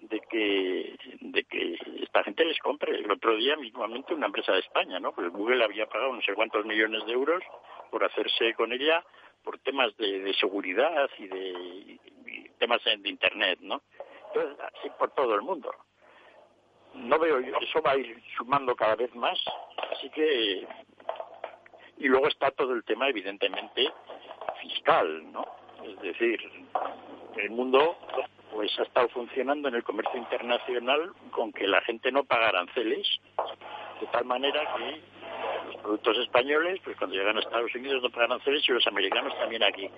[0.00, 2.96] de que de que esta gente les compre.
[2.96, 5.12] El otro día mismamente una empresa de España, ¿no?
[5.12, 7.42] Pues Google había pagado no sé cuántos millones de euros
[7.90, 9.04] por hacerse con ella
[9.48, 12.00] por temas de, seguridad y de
[12.58, 13.80] temas de Internet, ¿no?
[14.26, 15.70] Entonces, así por todo el mundo.
[16.92, 19.38] No veo, eso va a ir sumando cada vez más,
[19.90, 20.68] así que...
[21.96, 23.90] Y luego está todo el tema, evidentemente,
[24.60, 25.46] fiscal, ¿no?
[25.82, 26.38] Es decir,
[27.38, 27.96] el mundo
[28.52, 33.08] pues ha estado funcionando en el comercio internacional con que la gente no paga aranceles,
[33.98, 35.00] de tal manera que
[35.88, 39.62] productos españoles, pues cuando llegan a Estados Unidos no pagan aranceles y los americanos también
[39.62, 39.88] aquí.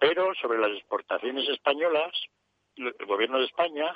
[0.00, 2.10] Pero sobre las exportaciones españolas,
[2.76, 3.94] el gobierno de España,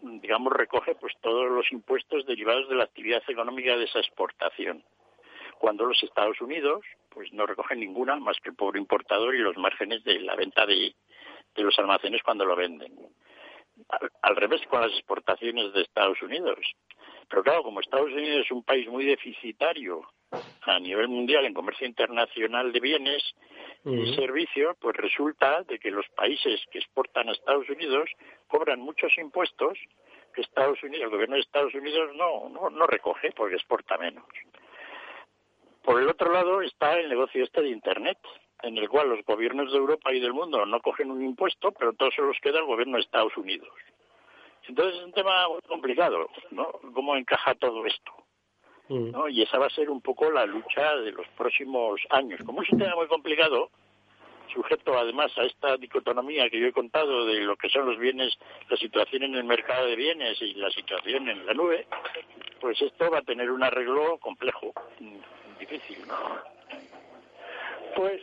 [0.00, 4.82] digamos, recoge pues todos los impuestos derivados de la actividad económica de esa exportación.
[5.58, 6.80] Cuando los Estados Unidos
[7.10, 10.64] pues no recogen ninguna más que el pobre importador y los márgenes de la venta
[10.64, 10.94] de,
[11.56, 12.90] los almacenes cuando lo venden.
[14.22, 16.58] Al, revés con las exportaciones de Estados Unidos.
[17.32, 20.02] Pero claro, como Estados Unidos es un país muy deficitario
[20.64, 23.22] a nivel mundial en comercio internacional de bienes
[23.86, 28.10] y servicios, pues resulta de que los países que exportan a Estados Unidos
[28.48, 29.78] cobran muchos impuestos
[30.34, 34.26] que Estados Unidos, el gobierno de Estados Unidos no, no, no recoge porque exporta menos.
[35.82, 38.18] Por el otro lado está el negocio este de Internet,
[38.62, 41.94] en el cual los gobiernos de Europa y del mundo no cogen un impuesto, pero
[41.94, 43.70] todos se los queda el gobierno de Estados Unidos.
[44.68, 46.70] Entonces es un tema muy complicado, ¿no?
[46.94, 48.12] ¿Cómo encaja todo esto?
[48.88, 49.10] Mm.
[49.10, 49.28] ¿no?
[49.28, 52.40] Y esa va a ser un poco la lucha de los próximos años.
[52.44, 53.70] Como es un tema muy complicado,
[54.52, 58.36] sujeto además a esta dicotomía que yo he contado de lo que son los bienes,
[58.68, 61.86] la situación en el mercado de bienes y la situación en la nube,
[62.60, 64.72] pues esto va a tener un arreglo complejo,
[65.58, 65.98] difícil.
[67.96, 68.22] Pues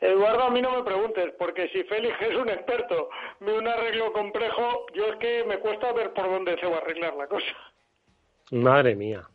[0.00, 4.12] Eduardo, a mí no me preguntes, porque si Félix es un experto de un arreglo
[4.12, 7.46] complejo, yo es que me cuesta ver por dónde se va a arreglar la cosa.
[8.52, 9.26] Madre mía.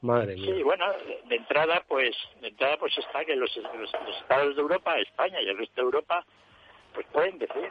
[0.00, 0.52] Madre mía.
[0.52, 0.84] Sí, bueno,
[1.26, 5.58] de entrada, pues, de entrada, pues está que los, estados de Europa, España y el
[5.58, 6.26] resto de Europa,
[6.92, 7.70] pues pueden decir,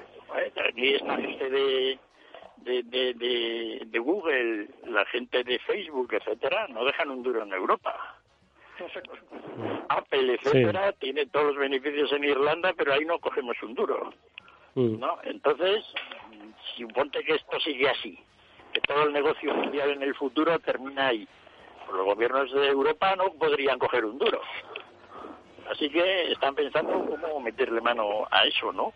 [0.65, 1.99] aquí esta gente de,
[2.57, 8.22] de, de, de, Google, la gente de Facebook, etcétera, no dejan un duro en Europa.
[9.89, 14.13] Apple, etcétera, tiene todos los beneficios en Irlanda, pero ahí no cogemos un duro.
[14.75, 14.99] Mm.
[14.99, 15.19] ¿no?
[15.23, 15.85] Entonces,
[16.75, 18.17] suponte que esto sigue así,
[18.73, 21.27] que todo el negocio mundial en el futuro termina ahí
[21.91, 24.41] los gobiernos de Europa no podrían coger un duro.
[25.69, 28.93] Así que están pensando cómo meterle mano a eso, ¿no?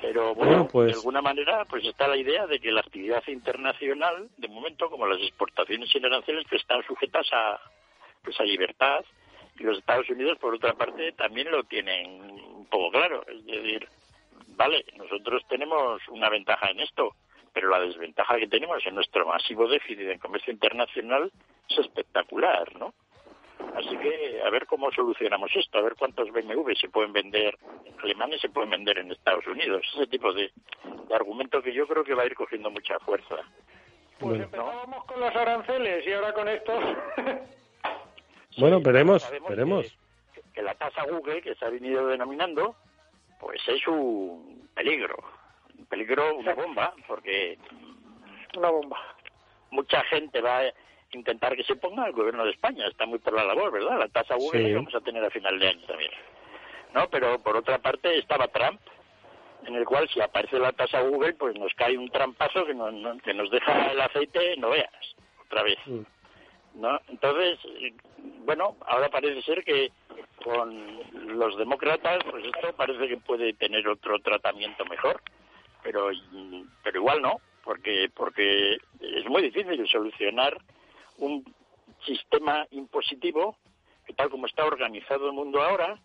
[0.00, 0.92] Pero bueno, pues...
[0.92, 5.06] de alguna manera pues está la idea de que la actividad internacional, de momento como
[5.06, 7.60] las exportaciones y aranceles, que están sujetas a
[8.26, 9.04] pues a libertad
[9.58, 13.88] y los Estados Unidos por otra parte también lo tienen un poco claro, es decir,
[14.48, 17.14] vale, nosotros tenemos una ventaja en esto,
[17.54, 21.32] pero la desventaja que tenemos en nuestro masivo déficit en comercio internacional
[21.70, 22.92] es espectacular, ¿no?
[23.74, 27.56] Así que a ver cómo solucionamos esto, a ver cuántos BMW se pueden vender
[28.02, 29.82] alemanes se pueden vender en Estados Unidos.
[29.94, 30.50] Ese tipo de,
[31.14, 33.36] argumento que yo creo que va a ir cogiendo mucha fuerza.
[34.18, 36.72] Pues empezábamos con los aranceles y ahora con esto.
[38.56, 39.96] bueno, veremos, veremos.
[40.54, 42.76] que la tasa Google, que se ha venido denominando,
[43.40, 45.16] pues es un peligro.
[45.78, 47.58] Un peligro, una bomba, porque.
[48.56, 48.98] Una bomba.
[49.70, 50.62] Mucha gente va
[51.12, 52.86] intentar que se ponga el gobierno de España.
[52.86, 53.98] Está muy por la labor, ¿verdad?
[53.98, 56.10] La tasa Google la vamos a tener a final de año también.
[56.94, 57.08] ¿No?
[57.10, 58.80] Pero por otra parte estaba Trump,
[59.66, 62.74] en el cual si aparece la tasa Google, pues nos cae un trampazo que,
[63.24, 65.78] que nos deja el aceite, no veas, otra vez.
[65.86, 66.00] Mm.
[66.76, 67.00] ¿No?
[67.08, 67.58] Entonces,
[68.44, 69.90] bueno, ahora parece ser que
[70.44, 75.20] con los demócratas, pues esto parece que puede tener otro tratamiento mejor,
[75.82, 76.10] pero,
[76.82, 80.56] pero igual no, porque, porque es muy difícil solucionar
[81.18, 81.44] un
[82.04, 83.56] sistema impositivo
[84.06, 85.98] que tal como está organizado el mundo ahora,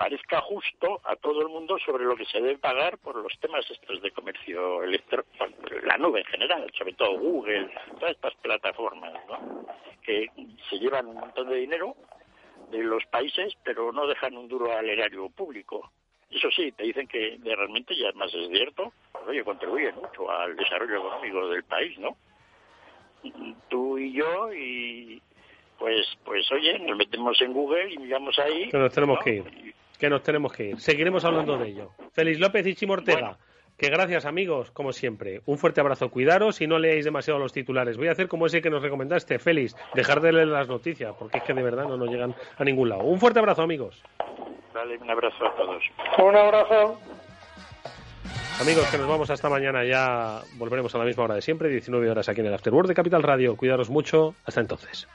[0.00, 3.70] parezca justo a todo el mundo sobre lo que se debe pagar por los temas
[3.70, 5.28] estos de comercio electrónico,
[5.84, 9.66] la nube en general, sobre todo Google, todas estas plataformas, ¿no?
[10.02, 10.28] que
[10.70, 11.94] se llevan un montón de dinero
[12.70, 15.92] de los países, pero no dejan un duro al erario público.
[16.30, 20.56] Eso sí, te dicen que realmente, ya más es cierto, pues, oye, contribuyen mucho al
[20.56, 22.16] desarrollo económico del país, ¿no?
[23.68, 25.20] tú y yo y
[25.78, 28.70] pues pues oye, nos metemos en Google y miramos ahí.
[28.70, 29.74] Que nos tenemos que ir.
[30.00, 30.80] Que nos tenemos que ir.
[30.80, 31.90] Seguiremos hablando de ello.
[32.12, 33.36] Félix López y Chimo Ortega.
[33.76, 35.42] Que gracias amigos, como siempre.
[35.46, 37.96] Un fuerte abrazo, cuidaros y no leáis demasiado los titulares.
[37.96, 41.38] Voy a hacer como ese que nos recomendaste, Félix, dejar de leer las noticias, porque
[41.38, 43.02] es que de verdad no nos llegan a ningún lado.
[43.04, 44.02] Un fuerte abrazo amigos.
[44.74, 45.82] Dale, un abrazo a todos.
[46.18, 46.98] Un abrazo.
[48.60, 49.84] Amigos, que nos vamos hasta mañana.
[49.84, 52.94] Ya volveremos a la misma hora de siempre, 19 horas aquí en el Afterworld de
[52.94, 53.56] Capital Radio.
[53.56, 54.34] Cuidaros mucho.
[54.44, 55.08] Hasta entonces.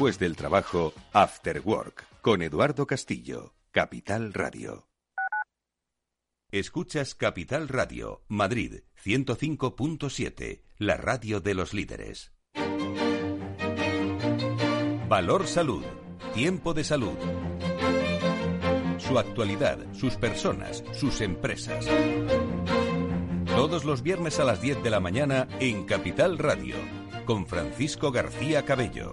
[0.00, 4.88] Después del trabajo, After Work, con Eduardo Castillo, Capital Radio.
[6.50, 12.32] Escuchas Capital Radio, Madrid 105.7, la radio de los líderes.
[15.06, 15.84] Valor Salud,
[16.32, 17.18] tiempo de salud.
[18.96, 21.86] su actualidad, sus personas, sus empresas.
[23.44, 26.76] Todos los viernes a las 10 de la mañana en Capital Radio,
[27.26, 29.12] con Francisco García Cabello.